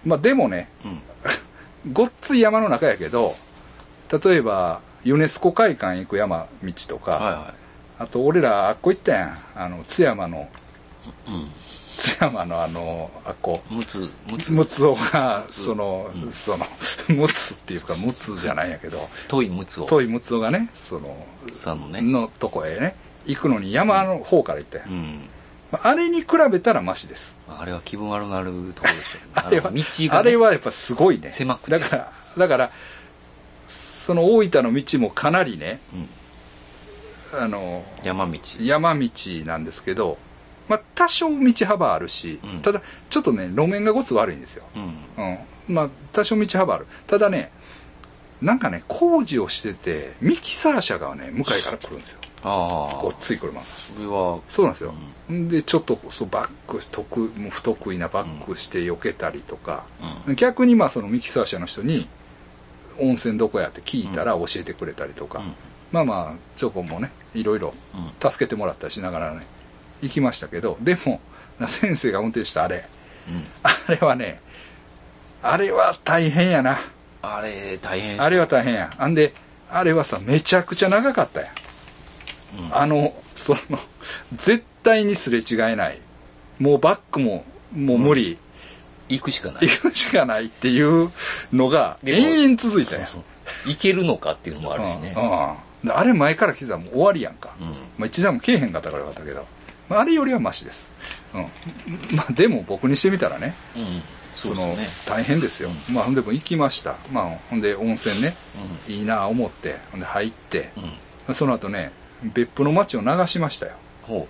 [0.05, 1.01] まあでもねうん。
[1.91, 3.35] ごっつい山の中やけど
[4.19, 7.53] 例えばユネスコ会館行く山道とか、はいは
[7.99, 9.37] あと俺らあっこ行ったやん。
[9.55, 10.49] あの津山の
[11.27, 11.51] いうん。
[11.97, 13.61] 津山のあのあっこ。
[13.69, 16.31] むつむつムツオがつその、うん。
[16.31, 16.65] その
[17.09, 19.07] ムツっていうかムツじゃないんやけど。
[19.27, 19.85] 遠いむつを。
[19.85, 21.15] 遠いムツオがねその
[21.55, 22.01] さんのね。
[22.01, 22.95] のとこへね。
[23.25, 25.29] 行くのに山の方から行ったやん、うん。
[25.71, 27.35] まああれに比べたらマシです。
[27.47, 31.29] あれは気分悪なるところでしょ あれはの道がねあれはやっぱすごいね。
[31.29, 31.79] 狭くて。
[31.79, 32.71] だからだから
[34.03, 35.79] その大分の道もかなりね
[37.33, 37.39] うん。
[37.41, 38.37] あの山道。
[38.59, 39.09] 山道
[39.45, 40.17] なんですけど、
[40.67, 42.61] まあ、多少道幅あるし、うん。
[42.61, 44.83] ただちょっとね路面がごつ悪いんですよ、うん。
[45.17, 46.87] うん、まあ多少道幅ある。
[47.07, 47.51] ただね
[48.41, 52.19] なんかね工事をしててミキサー車がね向かいから来るんですよ。
[52.43, 53.01] ああ。
[53.01, 53.53] ごっつい車。
[53.53, 54.39] がそれは。
[54.49, 54.93] そうなんですよ、
[55.49, 59.85] でちょっとそうバック得不得意なバックして避けたりとか、
[60.27, 60.35] うん。
[60.35, 62.09] 逆にまあそのミキサー車の人に
[62.99, 65.53] 温泉どこやって聞いたら教えてくれたりとか、うん。
[65.91, 68.29] まあまあチョコもねいろいろうん。
[68.29, 69.41] 助けてもらったりしながらね
[70.01, 71.19] 行きましたけどでも
[71.67, 72.85] 先生が運転したあれ。
[73.27, 73.43] うん。
[73.63, 74.41] あれはね
[75.41, 76.77] あれは大変やな。
[77.21, 78.93] あれ大変あれは大変や。
[78.97, 79.33] あんで
[79.71, 81.49] あれはさめちゃくちゃ長かったやん。
[82.65, 82.77] うん。
[82.77, 83.79] あのその
[84.33, 85.99] 絶対にすれ違えない。
[86.59, 88.37] もうバックももう無理、
[89.13, 89.61] 行くしかない。
[89.61, 91.09] 行くしかないっていう
[91.51, 93.03] のが延々続いたや。
[93.03, 93.23] んそう
[93.65, 93.69] そう。
[93.71, 95.13] 行けるのかっていうのもあるしね。
[95.15, 95.23] うん。
[95.23, 95.55] うん。
[95.83, 97.67] であれ前から来てたらもう終わりやんか、うん。
[97.97, 99.45] まあ、一段もけえへんかったからよかったけど、
[99.89, 100.91] まあ、あれよりはマシです、
[101.33, 103.53] うん、まあでも僕にしてみたらね。
[103.75, 104.01] うん。
[104.33, 104.75] その
[105.07, 108.35] 大変ですよ、まあほんでも行きました、まあ、ほんで温泉ね。
[108.87, 110.71] いいなあ思ってほんで入って。
[111.33, 111.91] その後ね
[112.23, 113.73] 別府の街を流しましたよ。
[114.01, 114.27] ほ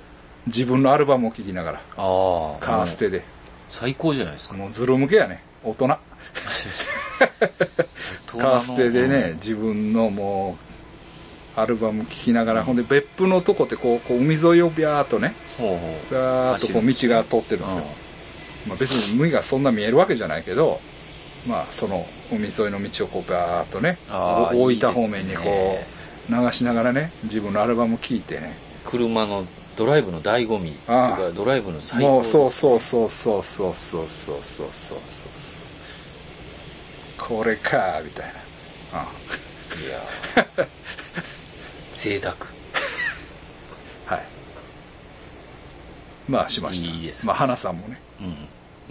[0.47, 1.81] 自分のアルバムを聴きながら。
[2.59, 3.23] カーステで
[3.69, 4.55] 最高じゃないですか。
[4.55, 5.41] もうズル向けやね。
[5.63, 5.87] 大人。
[8.27, 10.57] カーステでね自分のも
[11.57, 17.83] うアルバム聴きながら、ほんで別府のとこってこうこう海沿いをビャーっとねビャーっとこう道が通ってるんですよ、
[18.67, 20.79] まあ、別に海がそんな見えるわけじゃないけど
[21.47, 23.97] まあその海沿いの道をこうビャーっとね。
[24.09, 25.43] 大分方面にこ
[26.29, 28.57] う流しながらね自分のアルバム聴いてね。
[28.85, 29.45] 車の
[29.75, 34.99] ドライブの醍醐味っていうあかドライブの最高もうですそうそうそうそうそうそうそうそうそう
[35.33, 35.63] そう。
[37.17, 38.33] これかみたいな。
[38.93, 39.07] あ
[39.81, 39.99] いや。
[40.57, 40.67] ー
[41.93, 42.35] 贅沢。
[44.05, 44.23] はい。
[46.27, 46.89] まあしました。
[46.89, 47.99] いいですまあ花さんもね。
[48.19, 48.23] う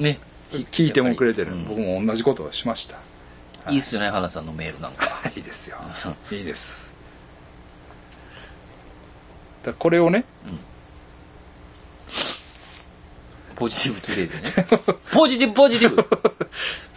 [0.03, 0.05] ん。
[0.05, 0.19] ね。
[0.51, 1.65] 聞いてもくれてる、うん。
[1.67, 2.97] 僕も同じことをしました。
[3.71, 3.77] い。
[3.77, 5.07] いっすよね花さんのメールなんか。
[5.37, 5.79] いいですよ。
[6.31, 6.91] いいです。
[9.63, 10.25] だこれをね
[13.63, 14.43] ポジティブトゥデイでね。
[15.15, 16.05] ポジティブポジティブ。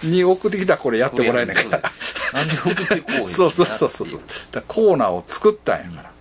[0.07, 1.91] に送ってきたらこれやってもらえないから。
[2.34, 4.22] なんで送ってこうよそうそうそうそうそう。
[4.51, 6.11] だコーナーを作ったんやから。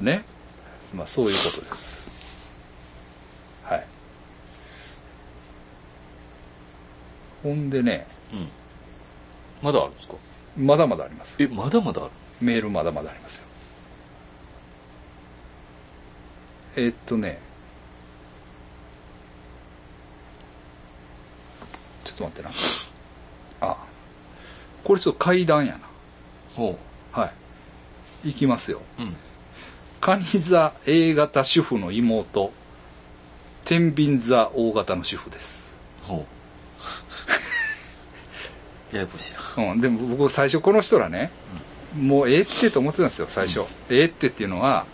[0.00, 0.24] ね。
[0.94, 2.06] まあそういうことです。
[3.64, 3.86] はい。
[7.42, 8.06] ほんでね。
[8.32, 8.48] うん。
[9.62, 10.14] まだあるんですか？
[10.58, 11.42] まだまだあります。
[11.42, 12.10] えまだまだある？
[12.42, 13.44] メールまだまだありますよ。
[16.76, 17.40] えーっとね
[22.08, 22.50] ちょっと待ってな。
[23.72, 23.76] あ。
[24.84, 25.78] これちょっと階段や
[26.54, 26.78] ほ
[27.12, 27.32] なは
[28.24, 28.30] い。
[28.30, 28.80] いきますよ。
[28.98, 29.16] ううん。
[30.00, 32.52] カニ座 A 型主婦の妹。
[33.64, 35.76] 天秤座 O 型の主婦です。
[36.02, 36.24] ほ
[38.92, 38.94] う。
[38.96, 39.72] ややこしいな。
[39.72, 41.30] うん、でも僕最初この人らね、
[41.96, 44.86] もうええってと思ってたんですよ最初、ええってっていうのは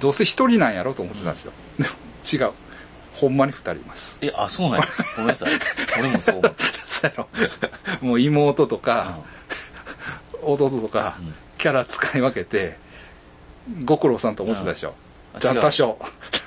[0.00, 1.90] どうせ一人なんやろうと思ってたんですよ、でも
[2.32, 2.52] 違う
[3.12, 4.18] ほんまに二人います。
[4.20, 4.88] えあそうなんや。
[5.16, 5.50] ごめんなさい。
[5.98, 7.28] 俺もそう思ってそうやろ
[8.06, 9.18] もう妹とか、
[10.42, 11.34] 弟とか、うん。
[11.58, 12.78] キャラ使い分けて
[13.84, 14.94] ご苦労さんと思ってたでしょ、
[15.38, 15.58] じゃあうん。
[15.58, 15.62] あ違う。
[15.62, 15.98] 多少。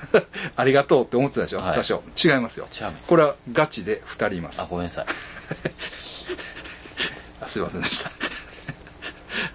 [0.56, 1.76] ありがとうって思ってたでしょ、はい。
[1.78, 2.02] 多少。
[2.22, 2.66] 違いますよ。
[3.06, 4.60] これはガチで二人います。
[4.60, 5.06] あごめんなさい。
[7.40, 8.10] あすいませんでした。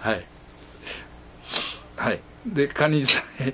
[0.00, 0.24] はい。
[1.96, 2.20] はい。
[2.46, 3.12] でカニ座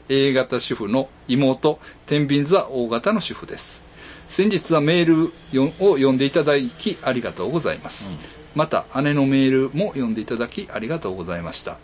[0.09, 3.85] A 型主婦の妹天秤座 O 型の主婦です。
[4.29, 8.11] 先日はメールよを読んでいただきありがとうございます、
[8.55, 11.79] また姉のメールも読んでいただきありがとうございました。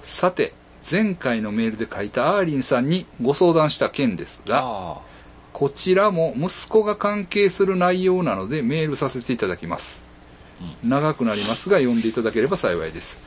[0.00, 0.54] さて
[0.88, 4.98] 前回のメールで書いたアーリンさんにご相談した件ですがあ
[5.52, 10.04] こちらも息子が関係する内容なのでメールさせていただきます、
[10.82, 13.22] 長くなりますが読んでいただければ幸いです。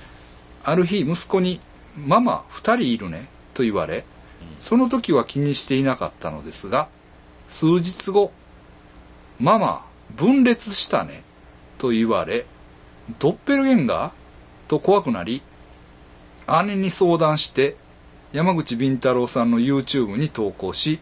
[0.63, 1.59] ある日息子に
[1.95, 4.03] 「ママ2人いるね」と言われ
[4.57, 6.87] その時は気にしていなかったのですが
[7.47, 8.31] 数日後
[9.39, 9.85] 「ママ
[10.15, 11.23] 分裂したね」
[11.77, 12.45] と言われ
[13.19, 14.11] 「ドッペルゲンガー?」
[14.69, 15.41] と怖くなり
[16.65, 17.75] 姉に相談して
[18.31, 20.99] 山口敏太郎さんの YouTube に投稿し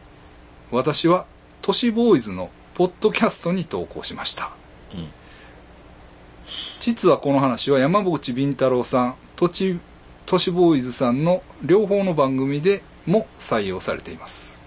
[0.71, 1.25] 私は
[1.61, 4.51] 都市ボーイズのポッドキャストに投稿しました
[4.93, 5.07] うん
[6.79, 9.79] 実はこの話は山口敏太郎さん都市
[10.25, 14.61] 都市ボーイズさんの両方の番組でも採用されています、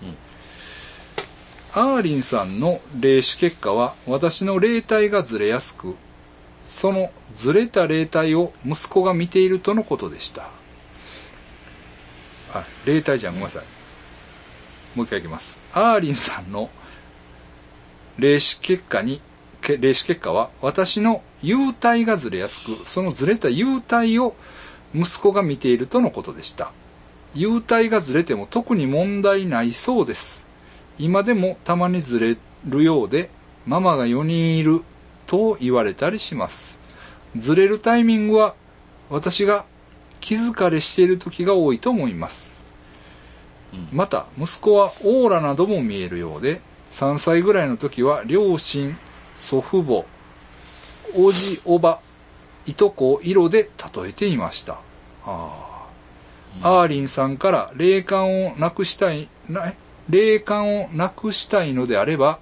[1.73, 5.97] アーリンさんの霊視結果は私の霊体がずれやすく
[6.65, 10.49] そのずれた霊体を息子が見ているとのことでした。
[12.53, 13.65] あ霊体じゃんごめんなさい。
[14.95, 15.61] もう一回いきます。
[15.73, 16.71] アーリンさんの
[18.19, 19.21] 霊視結果に
[19.61, 24.37] け霊視結果は私の幽体がずれやすくそのずれた幽体を
[24.95, 26.73] 息子が見ているとのことでした
[27.35, 30.47] 幽体がずれても特に問題ないそうです。
[30.99, 33.29] 今でもたまにずれるようで
[33.67, 34.83] ママが4人いる
[35.27, 36.81] と言われたりします。
[37.37, 38.55] ずれるタイミングは
[39.11, 39.65] 私が
[40.21, 42.63] 気疲れしている時が多いと思います。
[43.93, 46.61] また息子はオーラなども見えるようで
[46.93, 48.97] 3歳ぐらいの時は両親
[49.35, 50.05] 祖父母
[51.17, 52.01] おじおば
[52.67, 54.79] いとこを色で例えていました。
[55.27, 55.64] あー
[56.63, 59.77] アーリンさんから霊感をなくしたいなえ？
[60.09, 62.39] 霊感をなくしたいのであれば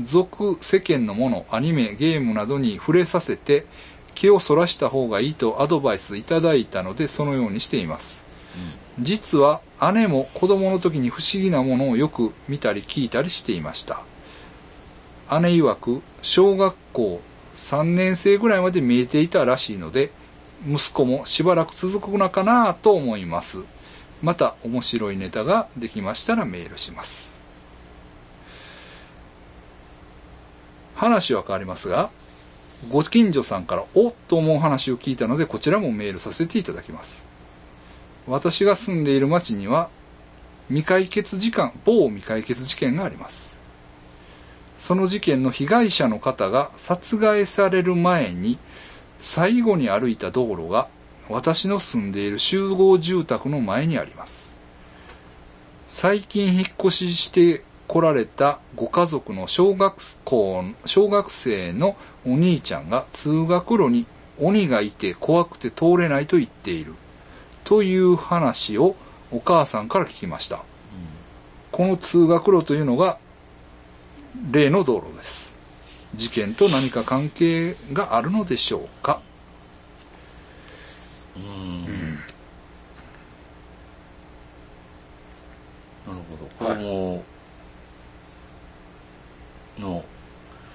[0.00, 3.66] 俗世間のものアニメゲームなどに触れさせて
[4.14, 8.26] 気をそらした方がいいとアドバイスいただいたのでそのようにしています。
[8.98, 9.60] 実は
[9.94, 14.02] 姉も子供の時に不思議なものをよく見たり聞いたりしていました。
[15.40, 17.20] 姉曰く小学校
[17.54, 20.10] 3年生ぐらいまで見えていたらしいので
[20.66, 23.60] 息子もしばらく続くのかなと思います。
[24.22, 27.40] また面白いネタができましたらメールします。
[30.94, 32.10] 話は変わりますが
[32.90, 37.26] ご近所さんからおっと思う話を聞いたのでこちらもメールさせていただきます。
[38.26, 39.88] 私が住んでいる町には
[40.68, 43.54] 未解決事件某未解決事件があります。
[44.78, 48.58] その事件の被害者の方が殺害される前に
[49.20, 50.88] 最後に歩いた道路が
[51.28, 54.54] 私の住んでいる集合住宅の前にあります。
[55.88, 64.06] 最近引っ越しして来られたご家族の小学校小学生のお兄ちゃんが通学路に
[64.38, 66.94] 鬼がいて怖くて通れないと言っている。
[67.64, 68.96] という話を
[69.30, 70.64] お母さんから聞きました。
[71.70, 73.18] この通学路というのが
[74.50, 75.49] 例の道路です
[76.14, 79.20] 事件と何か関係があるのでしょうか？
[81.36, 81.84] うん。
[86.06, 86.46] なるほど。
[86.58, 87.24] 子供
[89.78, 90.04] の、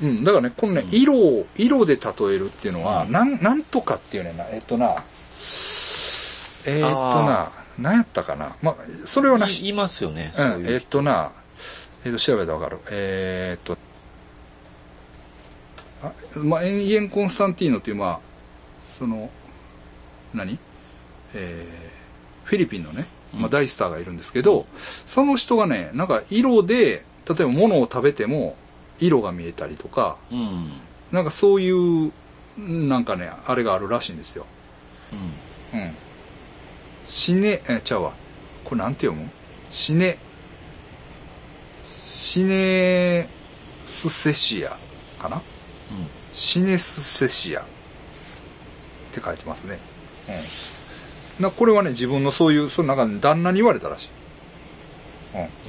[0.02, 0.90] うん、だからね、このね、うん。
[0.92, 2.02] 色を、色で例
[2.34, 3.12] えるっていうのは、うん。
[3.12, 5.04] なん、なんとかっていうねんな、えっとな、
[6.66, 8.56] えーっとな、なんやったかな？
[8.62, 11.32] まあ、それはなし、いいますよね、うん、そうえーっとな、
[12.06, 12.80] えーっと、調べたらわかる。
[12.90, 13.78] えーっと、あ
[16.36, 18.20] まあ、エンイエン・コンスタンティーノっていう、まあ、
[18.80, 19.30] その、
[20.34, 20.58] 何？
[21.34, 21.96] えー
[22.46, 24.68] フィリピンのね、まあ、大スターがいるんですけど、
[25.08, 28.56] その人がね、なんか色で、例えば物を食べても、
[29.00, 30.74] 色が見えたりとか、うん。
[31.12, 32.12] なんかそういう、
[32.56, 34.46] なんかね、あれがあるらしいんですよ。
[35.74, 35.80] うん。
[35.80, 35.96] うん。
[37.04, 38.14] シネ、え、ちゃうわ。
[38.64, 39.28] これなんて読む？
[39.72, 40.20] シネ、
[41.88, 43.28] シネ
[43.86, 44.78] スセシア
[46.36, 47.64] シネスセシアっ
[49.14, 49.80] て書いてますね。
[51.40, 51.44] うん。
[51.44, 54.10] なこれはね、自分のそういう、そのなんか旦那に言われたらしい。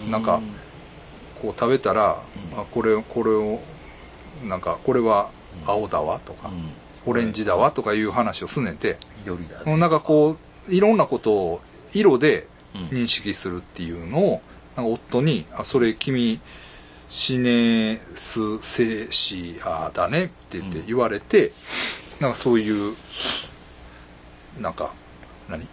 [0.04, 0.10] うん。
[0.10, 0.40] なんか、
[1.40, 2.18] こう食べたら、
[2.52, 3.60] うんあこれこれを
[4.44, 5.30] なんかこれは
[5.66, 6.72] 青だわとか、うん
[7.08, 10.36] オレンジだわとかいう話をすねて、よりだもうなんかこ
[10.68, 11.60] ういろんなことを
[11.94, 14.42] 色でうん認識するっていうのを
[14.74, 16.40] なんか夫に「あそれ君
[17.08, 21.52] シネスセシアだね」って言って言われて、
[22.20, 22.94] なんかそういう
[24.60, 24.92] なんか
[25.48, 25.66] 何？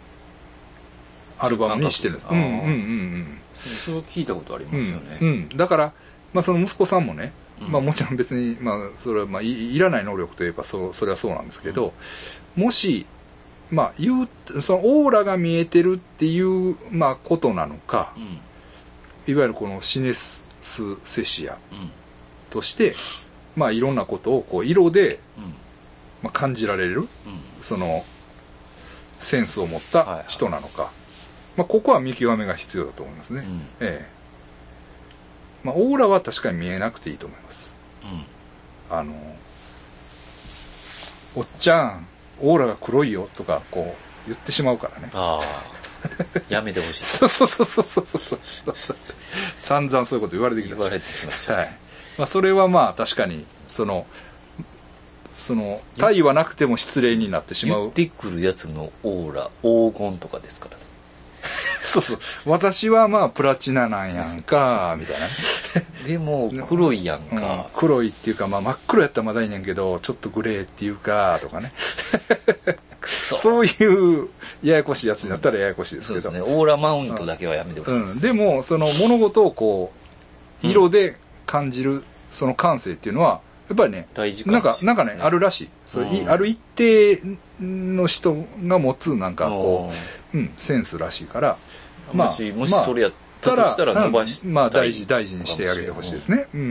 [1.40, 2.14] アルバムにしてる。
[2.14, 2.28] んです。
[2.30, 3.38] うんうんうんうん。
[3.56, 5.94] それを聞いたことありますよね、うんうん、だから、
[6.34, 7.32] まあ、その息子さんもね、
[7.62, 7.72] うん。
[7.72, 11.94] まあ、もちろん別に、まあ、それは、まあ、いいらない能力といえばそうそれはそうなんですけど、
[12.56, 13.06] もし、
[13.72, 18.40] まあ、言うそのオーラが見えてるっていう、まあ、ことなのかうん
[19.28, 20.50] いわゆるこのシネス
[21.04, 21.92] セシアうん。
[22.50, 22.94] として、
[23.56, 25.44] まあ、いろんなことをこう色で、うん。
[26.24, 27.08] まあ、感じられるうん。
[27.62, 28.04] その
[29.20, 30.26] センスを持っはいたはい。
[30.28, 30.92] 人なのか、
[31.58, 33.44] まあ、ここは見極めが必要だと思いますね。
[33.46, 33.62] うん。
[33.80, 34.10] ええ。
[35.64, 37.76] まあ、オーラは確かに見えなくていいと思います。
[38.04, 38.26] うん。
[38.98, 39.14] あの
[41.36, 42.08] 「おっちゃん
[42.42, 43.96] オーラが黒いよ」とかこ
[44.28, 45.10] う言ってしまうからね。
[45.14, 45.73] ああ
[46.50, 47.04] やめてほしい。
[47.04, 48.40] そうそうそうそうそうそう。
[48.76, 48.98] そう
[49.58, 50.76] 散々そういうこと言われてきた。
[50.76, 51.54] 言われてきました。
[51.54, 51.76] はい。
[52.18, 54.06] まあ、それはまあ確かにその
[55.34, 57.80] その体はなくても失礼になってしまう。
[57.80, 60.84] 言ってくるやつのオーラ黄金とかですからね。
[61.82, 62.18] そうそう。
[62.46, 65.28] 私はまあプラチナなんやんかみたいな。
[65.28, 65.34] ね
[66.08, 71.72] でも黒いやんうんか、黒いっていうか、まあ、真っ黒やったらまだいいねんけどちょっとグレーっていうかとかね。
[72.66, 74.30] くそそういう
[74.64, 76.32] ややこしいやつになったらややこしいですけど。
[76.32, 76.42] ですね。
[76.42, 79.92] オーラマウントだけはやめてほしいです、うん、でもその物事をこ
[80.64, 85.70] う色で感じるその感性っていうのはやっぱりね大事かなんかなんかねあるらしい。
[85.86, 86.30] そういうん。
[86.30, 87.22] ある一定
[87.62, 89.92] の人が持つなんかこ
[90.34, 90.40] うん。
[90.40, 91.58] う、うん、センスらしいから
[92.14, 94.54] もしもしそれやったとしたら伸ばしうん。
[94.54, 96.48] まあ大事大事にしてあげてほしいですね。
[96.54, 96.70] うんうんう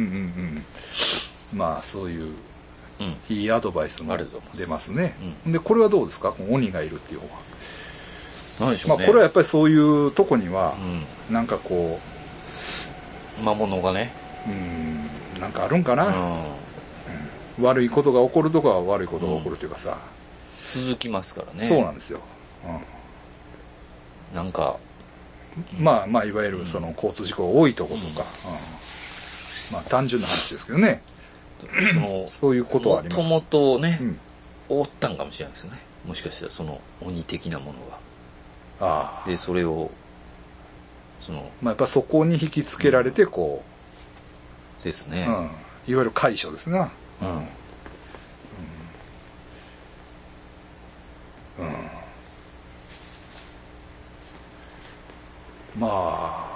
[1.57, 2.37] んまあそういううん
[3.29, 5.15] いいアドバイスも出ますね、
[5.47, 6.33] でこれはどうですか？
[6.33, 7.41] この鬼がいるっていう方は、
[8.61, 10.75] まあ何でしょうね、これはやっぱりそういうとこには
[11.29, 11.35] うん。
[11.35, 11.99] なんかこ
[13.43, 14.13] 魔物がね、
[14.47, 16.45] ううんなんかあるんかうな、ん、
[17.61, 19.99] 悪いことが起こるとかは悪いことが起こるというかさ、
[20.65, 21.61] 続きますからね。
[21.61, 22.21] そうなんですよ、
[24.35, 24.77] なんか。
[24.77, 28.27] うんまあまあいわゆるその交通事故が多いとことか、
[29.71, 29.75] うん。
[29.75, 31.03] まあ単純な話ですけどね
[31.95, 33.29] そのそういうことはあります。
[33.29, 34.19] もともとね、うん。
[34.69, 35.79] おったんかもしれないですね。
[36.07, 37.79] もしかしたらその鬼的なもの
[38.81, 39.27] ああ。
[39.27, 39.91] がでそれを
[41.21, 43.63] そのまあやっぱそこに引きつけられてこ
[44.81, 45.51] う、ですね、うん、いわ
[45.87, 46.91] ゆる解消ですな。
[47.23, 47.29] うん。
[47.29, 47.41] うん、う
[51.71, 51.75] ん。
[55.79, 56.53] まあ。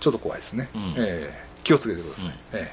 [0.00, 0.80] ちょっと怖いですね、うん。
[0.80, 2.32] ええ気をつけてください、うん。
[2.32, 2.72] え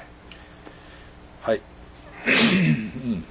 [1.42, 1.60] はい、
[3.04, 3.24] うん